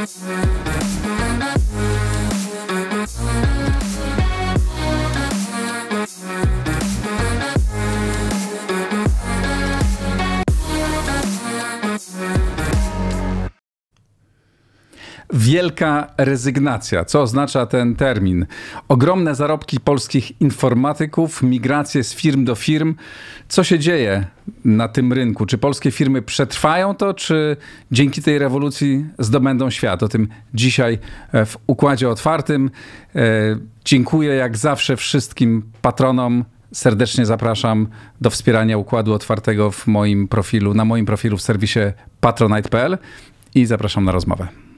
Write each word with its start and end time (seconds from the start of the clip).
Yes. 0.00 0.39
Wielka 15.50 16.06
rezygnacja. 16.18 17.04
Co 17.04 17.22
oznacza 17.22 17.66
ten 17.66 17.96
termin? 17.96 18.46
Ogromne 18.88 19.34
zarobki 19.34 19.80
polskich 19.80 20.40
informatyków, 20.40 21.42
migracje 21.42 22.04
z 22.04 22.14
firm 22.14 22.44
do 22.44 22.54
firm. 22.54 22.94
Co 23.48 23.64
się 23.64 23.78
dzieje 23.78 24.26
na 24.64 24.88
tym 24.88 25.12
rynku? 25.12 25.46
Czy 25.46 25.58
polskie 25.58 25.90
firmy 25.90 26.22
przetrwają 26.22 26.94
to, 26.94 27.14
czy 27.14 27.56
dzięki 27.92 28.22
tej 28.22 28.38
rewolucji 28.38 29.04
zdobędą 29.18 29.70
świat? 29.70 30.02
O 30.02 30.08
tym 30.08 30.28
dzisiaj 30.54 30.98
e, 31.32 31.46
w 31.46 31.56
Układzie 31.66 32.08
Otwartym. 32.08 32.70
E, 33.16 33.20
dziękuję 33.84 34.34
jak 34.34 34.56
zawsze 34.56 34.96
wszystkim 34.96 35.62
patronom 35.82 36.44
serdecznie 36.72 37.26
zapraszam 37.26 37.86
do 38.20 38.30
wspierania 38.30 38.78
Układu 38.78 39.14
Otwartego 39.14 39.70
w 39.70 39.86
moim 39.86 40.28
profilu, 40.28 40.74
na 40.74 40.84
moim 40.84 41.06
profilu 41.06 41.36
w 41.36 41.42
serwisie 41.42 41.80
patronite.pl 42.20 42.98
i 43.54 43.66
zapraszam 43.66 44.04
na 44.04 44.12
rozmowę. 44.12 44.69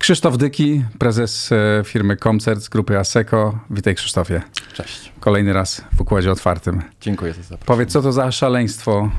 Krzysztof 0.00 0.36
Dyki, 0.36 0.84
prezes 0.98 1.52
e, 1.52 1.82
firmy 1.84 2.16
Comcert 2.16 2.60
z 2.60 2.68
grupy 2.68 2.98
ASECO. 2.98 3.58
Witaj 3.70 3.94
Krzysztofie. 3.94 4.42
Cześć. 4.74 5.12
Kolejny 5.20 5.52
raz 5.52 5.84
w 5.96 6.00
Układzie 6.00 6.32
Otwartym. 6.32 6.82
Dziękuję 7.00 7.32
za 7.32 7.42
zaproszenie. 7.42 7.66
Powiedz, 7.66 7.92
co 7.92 8.02
to 8.02 8.12
za 8.12 8.32
szaleństwo 8.32 9.10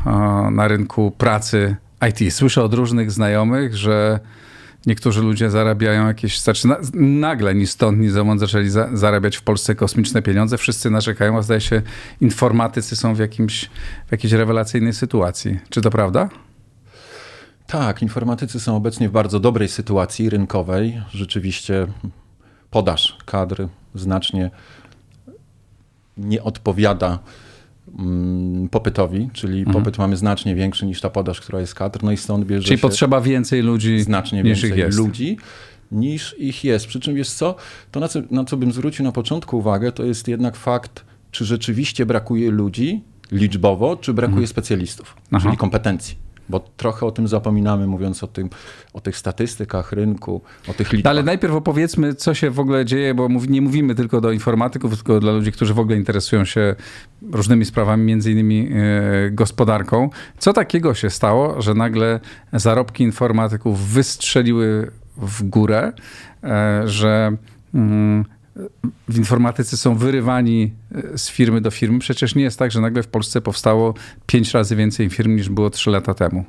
na 0.51 0.67
rynku 0.67 1.11
pracy 1.17 1.75
IT? 2.09 2.33
Słyszę 2.33 2.63
od 2.63 2.73
różnych 2.73 3.11
znajomych, 3.11 3.77
że 3.77 4.19
niektórzy 4.85 5.21
ludzie 5.21 5.49
zarabiają 5.49 6.07
jakieś, 6.07 6.39
znaczy 6.39 6.67
nagle 6.93 7.55
ni 7.55 7.67
stąd, 7.67 7.99
ni 7.99 8.09
zowąd 8.09 8.39
zaczęli 8.39 8.69
za, 8.69 8.89
zarabiać 8.93 9.37
w 9.37 9.41
Polsce 9.41 9.75
kosmiczne 9.75 10.21
pieniądze. 10.21 10.57
Wszyscy 10.57 10.89
narzekają, 10.89 11.37
a 11.37 11.41
zdaje 11.41 11.61
się 11.61 11.81
informatycy 12.21 12.95
są 12.95 13.15
w, 13.15 13.19
jakimś, 13.19 13.65
w 14.07 14.11
jakiejś 14.11 14.33
rewelacyjnej 14.33 14.93
sytuacji. 14.93 15.59
Czy 15.69 15.81
to 15.81 15.89
prawda? 15.89 16.29
Tak, 17.71 18.01
informatycy 18.01 18.59
są 18.59 18.75
obecnie 18.75 19.09
w 19.09 19.11
bardzo 19.11 19.39
dobrej 19.39 19.69
sytuacji 19.69 20.29
rynkowej. 20.29 21.01
Rzeczywiście 21.11 21.87
podaż 22.71 23.17
kadr 23.25 23.67
znacznie 23.95 24.51
nie 26.17 26.43
odpowiada 26.43 27.19
mm, 27.99 28.69
popytowi, 28.69 29.29
czyli 29.33 29.59
mhm. 29.59 29.77
popyt 29.77 29.97
mamy 29.97 30.17
znacznie 30.17 30.55
większy 30.55 30.85
niż 30.85 31.01
ta 31.01 31.09
podaż, 31.09 31.41
która 31.41 31.59
jest 31.59 31.75
kadr, 31.75 32.03
no 32.03 32.11
i 32.11 32.17
stąd 32.17 32.45
bierze 32.45 32.67
Czyli 32.67 32.79
potrzeba 32.79 33.21
więcej 33.21 33.61
ludzi 33.61 34.01
znacznie 34.01 34.43
niż 34.43 34.61
więcej 34.61 34.87
ich 34.87 34.95
ludzi 34.95 35.37
niż 35.91 36.35
ich 36.39 36.63
jest. 36.63 36.87
Przy 36.87 36.99
czym 36.99 37.17
jest 37.17 37.37
co, 37.37 37.55
to 37.91 37.99
na 37.99 38.07
co, 38.07 38.19
na 38.31 38.45
co 38.45 38.57
bym 38.57 38.71
zwrócił 38.71 39.05
na 39.05 39.11
początku 39.11 39.57
uwagę, 39.57 39.91
to 39.91 40.03
jest 40.03 40.27
jednak 40.27 40.55
fakt, 40.55 41.05
czy 41.31 41.45
rzeczywiście 41.45 42.05
brakuje 42.05 42.51
ludzi 42.51 43.03
liczbowo, 43.31 43.95
czy 43.95 44.13
brakuje 44.13 44.37
mhm. 44.37 44.47
specjalistów, 44.47 45.15
Aha. 45.31 45.45
czyli 45.45 45.57
kompetencji 45.57 46.30
bo 46.51 46.59
trochę 46.77 47.05
o 47.05 47.11
tym 47.11 47.27
zapominamy, 47.27 47.87
mówiąc 47.87 48.23
o, 48.23 48.27
tym, 48.27 48.49
o 48.93 49.01
tych 49.01 49.17
statystykach 49.17 49.91
rynku, 49.91 50.41
o 50.67 50.73
tych 50.73 50.93
liczbach. 50.93 51.11
Ale 51.11 51.23
najpierw 51.23 51.53
opowiedzmy, 51.53 52.15
co 52.15 52.33
się 52.33 52.49
w 52.49 52.59
ogóle 52.59 52.85
dzieje, 52.85 53.13
bo 53.13 53.29
nie 53.49 53.61
mówimy 53.61 53.95
tylko 53.95 54.21
do 54.21 54.31
informatyków, 54.31 54.95
tylko 54.95 55.19
dla 55.19 55.31
ludzi, 55.31 55.51
którzy 55.51 55.73
w 55.73 55.79
ogóle 55.79 55.97
interesują 55.97 56.45
się 56.45 56.75
różnymi 57.31 57.65
sprawami, 57.65 58.03
między 58.03 58.31
innymi 58.31 58.69
e, 58.71 59.31
gospodarką. 59.31 60.09
Co 60.37 60.53
takiego 60.53 60.93
się 60.93 61.09
stało, 61.09 61.61
że 61.61 61.73
nagle 61.73 62.19
zarobki 62.53 63.03
informatyków 63.03 63.87
wystrzeliły 63.87 64.91
w 65.17 65.43
górę, 65.43 65.93
e, 66.43 66.81
że 66.85 67.37
mm, 67.73 68.25
w 69.07 69.17
informatyce 69.17 69.77
są 69.77 69.95
wyrywani 69.95 70.73
e, 70.95 71.17
z 71.17 71.29
firmy 71.29 71.61
do 71.61 71.71
firmy. 71.71 71.99
Przecież 71.99 72.35
nie 72.35 72.43
jest 72.43 72.59
tak, 72.59 72.71
że 72.71 72.81
nagle 72.81 73.03
w 73.03 73.07
Polsce 73.07 73.41
powstało 73.41 73.93
pięć 74.27 74.53
razy 74.53 74.75
więcej 74.75 75.09
firm 75.09 75.35
niż 75.35 75.49
było 75.49 75.69
trzy 75.69 75.89
lata 75.89 76.13
temu. 76.13 76.45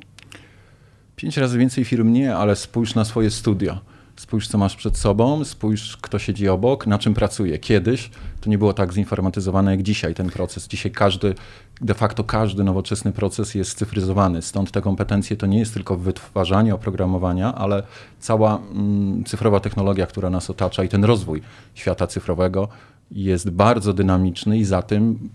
Pięć 1.15 1.37
razy 1.37 1.57
więcej 1.57 1.85
firm 1.85 2.11
nie, 2.11 2.35
ale 2.35 2.55
spójrz 2.55 2.95
na 2.95 3.05
swoje 3.05 3.31
studia. 3.31 3.81
Spójrz, 4.15 4.47
co 4.47 4.57
masz 4.57 4.75
przed 4.75 4.97
sobą, 4.97 5.45
spójrz, 5.45 5.97
kto 5.97 6.19
siedzi 6.19 6.49
obok, 6.49 6.87
na 6.87 6.99
czym 6.99 7.13
pracuje. 7.13 7.59
Kiedyś 7.59 8.09
to 8.41 8.49
nie 8.49 8.57
było 8.57 8.73
tak 8.73 8.93
zinformatyzowane 8.93 9.71
jak 9.71 9.83
dzisiaj 9.83 10.13
ten 10.15 10.29
proces. 10.29 10.67
Dzisiaj 10.67 10.91
każdy, 10.91 11.35
de 11.81 11.93
facto 11.93 12.23
każdy 12.23 12.63
nowoczesny 12.63 13.11
proces 13.11 13.55
jest 13.55 13.77
cyfryzowany. 13.77 14.41
Stąd 14.41 14.71
te 14.71 14.81
kompetencje 14.81 15.37
to 15.37 15.45
nie 15.45 15.59
jest 15.59 15.73
tylko 15.73 15.97
wytwarzanie 15.97 16.75
oprogramowania, 16.75 17.55
ale 17.55 17.83
cała 18.19 18.57
mm, 18.57 19.23
cyfrowa 19.23 19.59
technologia, 19.59 20.05
która 20.05 20.29
nas 20.29 20.49
otacza 20.49 20.83
i 20.83 20.89
ten 20.89 21.03
rozwój 21.03 21.41
świata 21.73 22.07
cyfrowego 22.07 22.67
jest 23.11 23.49
bardzo 23.49 23.93
dynamiczny 23.93 24.57
i 24.57 24.65
za 24.65 24.81
tym 24.81 25.29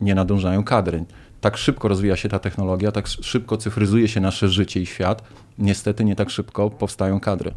nie 0.00 0.14
nadążają 0.14 0.64
kadry. 0.64 1.04
Tak 1.40 1.56
szybko 1.56 1.88
rozwija 1.88 2.16
się 2.16 2.28
ta 2.28 2.38
technologia, 2.38 2.92
tak 2.92 3.06
szybko 3.06 3.56
cyfryzuje 3.56 4.08
się 4.08 4.20
nasze 4.20 4.48
życie 4.48 4.80
i 4.80 4.86
świat. 4.86 5.22
Niestety 5.58 6.04
nie 6.04 6.16
tak 6.16 6.30
szybko 6.30 6.70
powstają 6.70 7.20
kadry. 7.20 7.52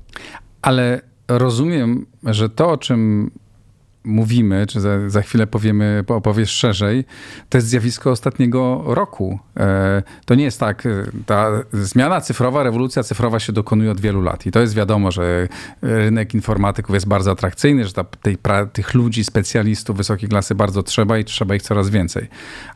Ale 0.68 1.02
rozumiem, 1.28 2.06
że 2.24 2.50
to, 2.50 2.70
o 2.70 2.78
czym 2.78 3.32
mówimy, 4.04 4.66
czy 4.68 4.82
za, 4.82 5.10
za 5.10 5.22
chwilę 5.22 5.48
powiemy, 5.48 6.04
opowiesz 6.08 6.52
szerzej, 6.52 7.06
to 7.50 7.58
jest 7.58 7.68
zjawisko 7.68 8.12
ostatniego 8.12 8.84
roku. 8.86 9.40
E, 9.58 10.04
to 10.26 10.36
nie 10.36 10.44
jest 10.44 10.60
tak, 10.60 10.86
e, 10.86 10.90
ta 11.26 11.52
zmiana 11.74 12.22
cyfrowa, 12.22 12.64
rewolucja 12.64 13.04
cyfrowa 13.04 13.40
się 13.40 13.54
dokonuje 13.54 13.92
od 13.92 14.02
wielu 14.02 14.22
lat 14.22 14.46
i 14.46 14.52
to 14.52 14.60
jest 14.60 14.76
wiadomo, 14.76 15.12
że 15.12 15.48
rynek 15.82 16.34
informatyków 16.34 16.94
jest 16.94 17.08
bardzo 17.08 17.32
atrakcyjny, 17.32 17.86
że 17.86 17.94
ta, 17.94 18.04
tej, 18.04 18.38
pra, 18.38 18.66
tych 18.66 18.94
ludzi, 18.94 19.24
specjalistów 19.24 19.98
wysokiej 19.98 20.30
klasy 20.30 20.56
bardzo 20.56 20.84
trzeba 20.84 21.18
i 21.18 21.24
trzeba 21.24 21.56
ich 21.56 21.62
coraz 21.62 21.90
więcej. 21.90 22.28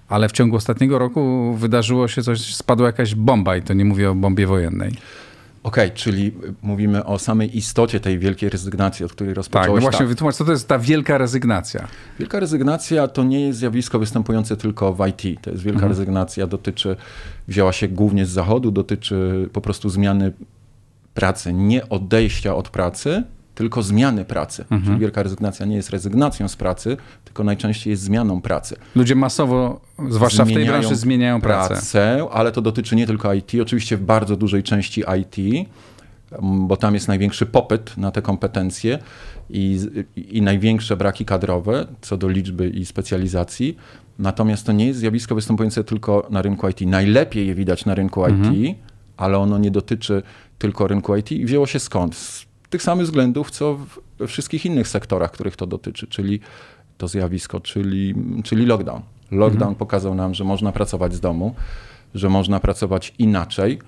Ale 0.10 0.30
w 0.30 0.32
ciągu 0.32 0.56
ostatniego 0.56 1.00
roku 1.00 1.54
wydarzyło 1.60 2.08
się 2.08 2.22
coś, 2.22 2.56
spadła 2.56 2.88
jakaś 2.88 3.16
bomba 3.16 3.58
i 3.58 3.62
to 3.62 3.74
nie 3.74 3.86
mówię 3.86 4.12
o 4.12 4.16
bombie 4.16 4.46
wojennej. 4.46 4.92
Okej, 5.64 5.86
okay, 5.86 5.98
czyli 5.98 6.32
mówimy 6.62 7.06
o 7.06 7.20
samej 7.20 7.58
istocie 7.58 8.00
tej 8.00 8.20
wielkiej 8.20 8.50
rezygnacji, 8.50 9.06
od 9.06 9.12
której 9.12 9.34
rozpocząłeś. 9.34 9.68
Tak, 9.68 9.76
no 9.76 9.82
właśnie 9.82 9.98
tak. 9.98 10.08
wytłumacz, 10.08 10.36
co 10.36 10.46
to 10.46 10.52
jest 10.52 10.68
ta 10.68 10.80
wielka 10.80 11.18
rezygnacja? 11.18 11.88
Wielka 12.20 12.40
rezygnacja 12.40 13.08
to 13.08 13.24
nie 13.24 13.42
jest 13.42 13.60
zjawisko 13.60 14.00
występujące 14.00 14.58
tylko 14.58 14.94
w 14.94 15.08
IT. 15.08 15.42
To 15.42 15.50
jest 15.50 15.64
wielka 15.64 15.78
mhm. 15.78 15.92
rezygnacja, 15.92 16.48
dotyczy, 16.48 16.96
wzięła 17.48 17.74
się 17.74 17.88
głównie 17.88 18.26
z 18.26 18.30
zachodu, 18.30 18.72
dotyczy 18.72 19.50
po 19.54 19.62
prostu 19.62 19.90
zmiany 19.90 20.34
pracy, 21.14 21.54
nie 21.54 21.90
odejścia 21.90 22.56
od 22.56 22.70
pracy, 22.70 23.24
tylko 23.62 23.84
zmiany 23.84 24.26
pracy. 24.26 24.62
Mhm. 24.62 24.84
Czyli 24.84 25.00
wielka 25.00 25.24
rezygnacja 25.24 25.66
nie 25.66 25.76
jest 25.76 25.90
rezygnacją 25.90 26.48
z 26.48 26.56
pracy, 26.56 26.98
tylko 27.24 27.44
najczęściej 27.44 27.92
jest 27.92 28.04
zmianą 28.04 28.42
pracy. 28.42 28.76
Ludzie 28.96 29.16
masowo, 29.16 29.82
zwłaszcza 30.10 30.46
zmieniają 30.46 30.66
w 30.66 30.68
tej 30.68 30.80
branży, 30.80 30.96
zmieniają 30.96 31.42
pracę. 31.42 31.74
pracę. 31.74 32.28
Ale 32.32 32.52
to 32.52 32.62
dotyczy 32.62 32.96
nie 32.96 33.08
tylko 33.08 33.34
IT, 33.34 33.52
oczywiście 33.62 33.98
w 33.98 34.02
bardzo 34.02 34.36
dużej 34.36 34.64
części 34.64 35.04
IT, 35.20 35.68
bo 36.42 36.78
tam 36.78 36.94
jest 36.94 37.08
największy 37.08 37.46
popyt 37.46 37.98
na 37.98 38.12
te 38.12 38.22
kompetencje 38.22 39.00
i, 39.50 39.80
i 40.16 40.42
największe 40.42 40.98
braki 40.98 41.26
kadrowe 41.26 41.88
co 42.02 42.18
do 42.18 42.30
liczby 42.30 42.70
i 42.70 42.86
specjalizacji. 42.86 43.78
Natomiast 44.20 44.66
to 44.66 44.72
nie 44.72 44.88
jest 44.88 45.00
zjawisko 45.00 45.36
występujące 45.36 45.84
tylko 45.84 46.28
na 46.30 46.42
rynku 46.42 46.70
IT. 46.70 46.82
Najlepiej 46.82 47.48
je 47.48 47.56
widać 47.56 47.86
na 47.86 47.96
rynku 47.96 48.26
mhm. 48.26 48.56
IT, 48.56 48.78
ale 49.18 49.38
ono 49.38 49.58
nie 49.58 49.72
dotyczy 49.72 50.24
tylko 50.58 50.88
rynku 50.88 51.16
IT 51.16 51.32
i 51.32 51.46
wzięło 51.46 51.68
się 51.68 51.80
skąd? 51.80 52.16
Z 52.16 52.51
tych 52.72 52.84
samych 52.84 53.06
względów, 53.06 53.52
co 53.52 53.78
we 54.20 54.28
wszystkich 54.28 54.66
innych 54.66 54.88
sektorach, 54.88 55.32
których 55.32 55.56
to 55.56 55.68
dotyczy, 55.68 56.08
czyli 56.08 56.40
to 56.98 57.08
zjawisko, 57.08 57.60
czyli, 57.60 58.16
czyli 58.44 58.66
lockdown. 58.66 59.02
Lockdown 59.32 59.70
mhm. 59.70 59.76
pokazał 59.76 60.16
nam, 60.16 60.34
że 60.34 60.44
można 60.44 60.72
pracować 60.72 61.14
z 61.14 61.20
domu, 61.20 61.56
że 62.16 62.30
można 62.30 62.60
pracować 62.60 63.14
inaczej 63.20 63.80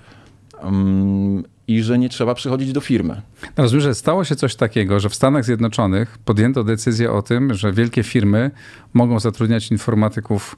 um, 0.63 1.43
i 1.67 1.83
że 1.83 1.99
nie 1.99 2.09
trzeba 2.09 2.35
przychodzić 2.35 2.71
do 2.71 2.81
firmy. 2.81 3.21
Rozumiem, 3.57 3.81
że 3.81 3.95
stało 3.95 4.23
się 4.23 4.35
coś 4.35 4.55
takiego, 4.55 4.99
że 4.99 5.09
w 5.09 5.15
Stanach 5.15 5.45
Zjednoczonych 5.45 6.17
podjęto 6.25 6.63
decyzję 6.63 7.11
o 7.11 7.21
tym, 7.21 7.53
że 7.53 7.73
wielkie 7.73 8.03
firmy 8.03 8.51
mogą 8.93 9.19
zatrudniać 9.19 9.71
informatyków 9.71 10.55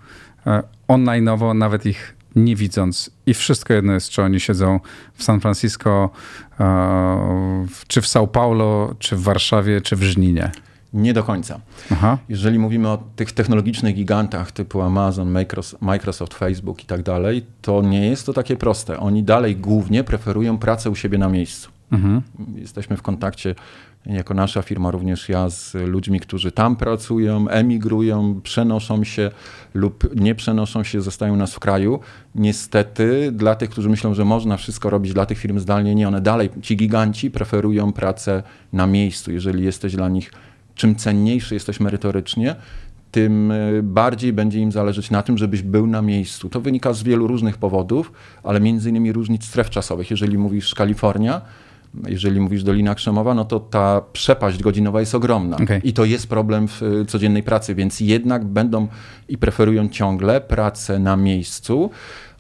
e, 0.48 0.64
online'owo, 0.88 1.56
nawet 1.56 1.86
ich 1.86 2.15
nie 2.36 2.56
widząc. 2.56 3.10
I 3.26 3.34
wszystko 3.34 3.74
jedno 3.74 3.94
jest, 3.94 4.10
czy 4.10 4.22
oni 4.22 4.40
siedzą 4.40 4.80
w 5.14 5.24
San 5.24 5.42
Francisco, 5.42 6.10
e, 6.60 7.66
czy 7.88 8.02
w 8.02 8.06
São 8.06 8.28
Paulo, 8.28 8.96
czy 9.00 9.16
w 9.16 9.22
Warszawie, 9.22 9.82
czy 9.82 9.96
w 9.96 10.04
Żninie. 10.04 10.52
Nie 10.94 11.14
do 11.14 11.24
końca. 11.24 11.60
Aha. 11.92 12.18
Jeżeli 12.30 12.60
mówimy 12.60 12.90
o 12.90 13.04
tych 13.16 13.32
technologicznych 13.32 13.96
gigantach 13.96 14.52
typu 14.52 14.82
Amazon, 14.82 15.38
Microsoft, 15.82 16.34
Facebook 16.34 16.84
i 16.84 16.86
tak 16.86 17.04
dalej, 17.04 17.46
to 17.62 17.82
nie 17.82 18.10
jest 18.10 18.26
to 18.26 18.34
takie 18.34 18.56
proste. 18.56 19.00
Oni 19.00 19.24
dalej 19.24 19.56
głównie 19.56 20.04
preferują 20.04 20.58
pracę 20.58 20.90
u 20.90 20.96
siebie 20.96 21.18
na 21.18 21.30
miejscu. 21.30 21.75
Mhm. 21.96 22.22
Jesteśmy 22.56 22.98
w 22.98 23.02
kontakcie 23.02 23.56
jako 24.06 24.34
nasza 24.34 24.62
firma, 24.62 24.92
również 24.92 25.30
ja 25.30 25.50
z 25.50 25.74
ludźmi, 25.74 26.20
którzy 26.20 26.52
tam 26.52 26.76
pracują, 26.76 27.48
emigrują, 27.48 28.42
przenoszą 28.42 29.04
się 29.04 29.32
lub 29.74 30.16
nie 30.16 30.36
przenoszą 30.36 30.84
się, 30.84 31.02
zostają 31.02 31.36
nas 31.36 31.54
w 31.54 31.60
kraju. 31.60 32.00
Niestety 32.36 33.32
dla 33.32 33.56
tych, 33.56 33.70
którzy 33.70 33.90
myślą, 33.90 34.14
że 34.14 34.26
można 34.26 34.58
wszystko 34.58 34.90
robić 34.90 35.14
dla 35.14 35.26
tych 35.26 35.38
firm 35.38 35.60
zdalnie, 35.60 35.96
nie, 35.96 36.08
one 36.08 36.22
dalej, 36.22 36.50
ci 36.62 36.78
giganci 36.78 37.32
preferują 37.32 37.94
pracę 37.94 38.44
na 38.74 38.88
miejscu. 38.88 39.32
Jeżeli 39.32 39.64
jesteś 39.64 39.96
dla 39.96 40.10
nich, 40.10 40.32
czym 40.76 40.96
cenniejszy 40.96 41.54
jesteś 41.54 41.80
merytorycznie, 41.80 42.56
tym 43.12 43.52
e, 43.52 43.84
bardziej 43.84 44.34
będzie 44.34 44.60
im 44.60 44.72
zależeć 44.72 45.12
na 45.12 45.22
tym, 45.22 45.38
żebyś 45.38 45.62
był 45.62 45.88
na 45.88 46.02
miejscu. 46.02 46.50
To 46.50 46.62
wynika 46.62 46.94
z 46.94 47.04
wielu 47.04 47.28
różnych 47.28 47.58
powodów, 47.58 48.12
ale 48.44 48.60
między 48.60 48.90
innymi 48.90 49.12
różnic 49.12 49.46
stref 49.46 49.70
czasowych. 49.70 50.12
Jeżeli 50.12 50.38
mówisz 50.38 50.76
Kalifornia, 50.76 51.42
jeżeli 52.08 52.40
mówisz 52.40 52.64
Dolina 52.64 52.96
Krzemowa, 52.96 53.34
no 53.34 53.46
to 53.46 53.60
ta 53.60 54.02
przepaść 54.14 54.64
godzinowa 54.64 55.00
jest 55.00 55.16
ogromna. 55.16 55.58
Okay. 55.58 55.82
I 55.84 55.94
to 55.94 56.06
jest 56.06 56.28
problem 56.28 56.68
w 56.68 56.82
e, 56.84 57.06
codziennej 57.06 57.44
pracy, 57.44 57.76
więc 57.76 58.00
jednak 58.00 58.46
będą 58.46 58.88
i 59.30 59.38
preferują 59.38 59.90
ciągle 59.90 60.42
pracę 60.42 61.00
na 61.00 61.18
miejscu. 61.18 61.90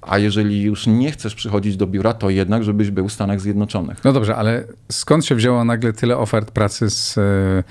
A 0.01 0.17
jeżeli 0.17 0.61
już 0.61 0.87
nie 0.87 1.11
chcesz 1.11 1.35
przychodzić 1.35 1.77
do 1.77 1.87
biura, 1.87 2.13
to 2.13 2.29
jednak, 2.29 2.63
żebyś 2.63 2.91
był 2.91 3.07
w 3.07 3.13
Stanach 3.13 3.41
Zjednoczonych. 3.41 4.03
No 4.03 4.13
dobrze, 4.13 4.35
ale 4.35 4.63
skąd 4.91 5.25
się 5.25 5.35
wzięło 5.35 5.63
nagle 5.63 5.93
tyle 5.93 6.17
ofert 6.17 6.51
pracy 6.51 6.89
z 6.89 7.17
y, 7.17 7.63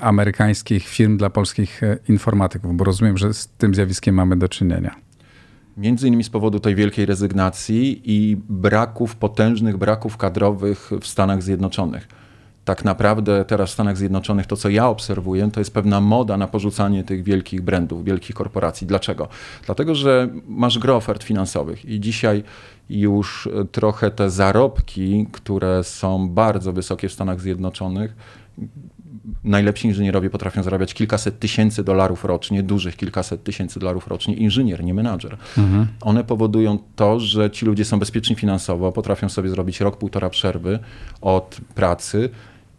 amerykańskich 0.00 0.88
firm 0.88 1.16
dla 1.16 1.30
polskich 1.30 1.82
e, 1.82 1.98
informatyków? 2.08 2.76
Bo 2.76 2.84
rozumiem, 2.84 3.18
że 3.18 3.34
z 3.34 3.48
tym 3.48 3.74
zjawiskiem 3.74 4.14
mamy 4.14 4.36
do 4.36 4.48
czynienia. 4.48 5.07
Między 5.78 6.08
innymi 6.08 6.24
z 6.24 6.30
powodu 6.30 6.60
tej 6.60 6.74
wielkiej 6.74 7.06
rezygnacji 7.06 8.02
i 8.04 8.36
braków, 8.48 9.16
potężnych 9.16 9.76
braków 9.76 10.16
kadrowych 10.16 10.90
w 11.00 11.06
Stanach 11.06 11.42
Zjednoczonych. 11.42 12.08
Tak 12.64 12.84
naprawdę 12.84 13.44
teraz 13.44 13.70
w 13.70 13.72
Stanach 13.72 13.96
Zjednoczonych 13.96 14.46
to, 14.46 14.56
co 14.56 14.68
ja 14.68 14.88
obserwuję, 14.88 15.50
to 15.52 15.60
jest 15.60 15.74
pewna 15.74 16.00
moda 16.00 16.36
na 16.36 16.46
porzucanie 16.46 17.04
tych 17.04 17.22
wielkich 17.22 17.62
brandów, 17.62 18.04
wielkich 18.04 18.36
korporacji. 18.36 18.86
Dlaczego? 18.86 19.28
Dlatego, 19.66 19.94
że 19.94 20.28
masz 20.48 20.78
grę 20.78 20.94
ofert 20.94 21.24
finansowych 21.24 21.84
i 21.84 22.00
dzisiaj 22.00 22.42
już 22.90 23.48
trochę 23.72 24.10
te 24.10 24.30
zarobki, 24.30 25.26
które 25.32 25.84
są 25.84 26.28
bardzo 26.28 26.72
wysokie 26.72 27.08
w 27.08 27.12
Stanach 27.12 27.40
Zjednoczonych, 27.40 28.16
najlepsi 29.44 29.88
inżynierowie 29.88 30.30
potrafią 30.30 30.62
zarabiać 30.62 30.94
kilkaset 30.94 31.38
tysięcy 31.38 31.84
dolarów 31.84 32.24
rocznie, 32.24 32.62
dużych 32.62 32.96
kilkaset 32.96 33.44
tysięcy 33.44 33.80
dolarów 33.80 34.08
rocznie, 34.08 34.34
inżynier, 34.34 34.84
nie 34.84 34.94
menadżer. 34.94 35.36
Mhm. 35.58 35.86
One 36.00 36.24
powodują 36.24 36.78
to, 36.96 37.20
że 37.20 37.50
ci 37.50 37.66
ludzie 37.66 37.84
są 37.84 37.98
bezpieczni 37.98 38.36
finansowo, 38.36 38.92
potrafią 38.92 39.28
sobie 39.28 39.48
zrobić 39.48 39.80
rok, 39.80 39.96
półtora 39.96 40.30
przerwy 40.30 40.78
od 41.20 41.60
pracy. 41.74 42.30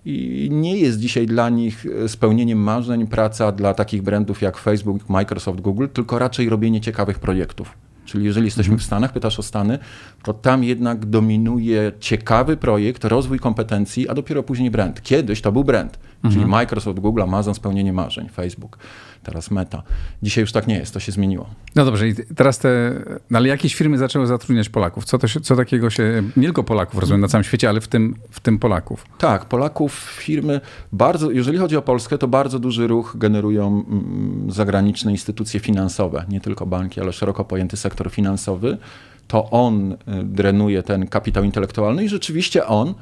I 0.06 0.48
nie 0.52 0.78
jest 0.78 1.00
dzisiaj 1.00 1.26
dla 1.26 1.50
nich 1.50 1.86
spełnieniem 2.08 2.60
marzeń 2.60 3.08
praca 3.08 3.52
dla 3.52 3.74
takich 3.74 4.02
brandów 4.02 4.42
jak 4.42 4.58
Facebook, 4.58 5.10
Microsoft, 5.10 5.62
Google, 5.62 5.88
tylko 5.94 6.20
raczej 6.20 6.50
robienie 6.50 6.82
ciekawych 6.82 7.20
projektów. 7.20 7.78
Czyli 8.06 8.26
jeżeli 8.26 8.46
jesteśmy 8.46 8.78
w 8.78 8.84
Stanach, 8.84 9.14
pytasz 9.14 9.40
o 9.40 9.44
Stany, 9.44 9.80
to 10.24 10.34
tam 10.34 10.64
jednak 10.64 11.06
dominuje 11.06 11.92
ciekawy 12.00 12.58
projekt, 12.58 13.06
rozwój 13.06 13.40
kompetencji, 13.40 14.10
a 14.10 14.14
dopiero 14.14 14.44
później 14.44 14.72
brand. 14.72 15.02
Kiedyś 15.02 15.42
to 15.42 15.52
był 15.52 15.64
brand, 15.64 16.00
mhm. 16.24 16.34
czyli 16.34 16.46
Microsoft, 16.46 17.00
Google, 17.00 17.22
Amazon, 17.22 17.56
spełnienie 17.56 17.94
marzeń, 17.94 18.30
Facebook 18.30 18.78
teraz 19.24 19.52
Meta. 19.52 19.84
Dzisiaj 20.24 20.42
już 20.42 20.52
tak 20.52 20.68
nie 20.68 20.76
jest, 20.76 20.94
to 20.94 21.00
się 21.00 21.12
zmieniło. 21.12 21.50
No 21.76 21.86
dobrze, 21.86 22.08
i 22.08 22.16
teraz 22.36 22.60
te, 22.60 22.94
no 23.30 23.38
ale 23.38 23.48
jakieś 23.48 23.76
firmy 23.76 23.98
zaczęły 23.98 24.28
zatrudniać 24.28 24.70
Polaków? 24.70 25.06
Co, 25.06 25.18
to 25.18 25.28
się, 25.28 25.42
co 25.42 25.56
takiego 25.56 25.90
się, 25.90 26.24
nie 26.38 26.44
tylko 26.44 26.64
Polaków, 26.64 27.00
rozumiem, 27.00 27.22
na 27.22 27.28
całym 27.28 27.44
świecie, 27.44 27.70
ale 27.70 27.82
w 27.82 27.88
tym, 27.88 28.16
w 28.30 28.40
tym 28.40 28.60
Polaków? 28.60 29.06
Tak, 29.18 29.46
Polaków, 29.46 29.94
firmy, 29.94 30.62
bardzo, 30.92 31.32
jeżeli 31.32 31.58
chodzi 31.58 31.78
o 31.78 31.82
Polskę, 31.82 32.18
to 32.18 32.28
bardzo 32.28 32.60
duży 32.60 32.88
ruch 32.88 33.14
generują 33.18 33.68
mm, 33.68 34.52
zagraniczne 34.52 35.12
instytucje 35.12 35.60
finansowe, 35.60 36.26
nie 36.30 36.42
tylko 36.42 36.66
banki, 36.66 37.02
ale 37.02 37.14
szeroko 37.14 37.46
pojęty 37.46 37.78
sektor 37.78 38.12
finansowy. 38.12 38.78
To 39.28 39.50
on 39.50 39.92
y, 39.92 39.98
drenuje 40.24 40.84
ten 40.84 41.08
kapitał 41.08 41.44
intelektualny 41.44 42.04
i 42.04 42.10
rzeczywiście 42.10 42.66
on 42.66 42.94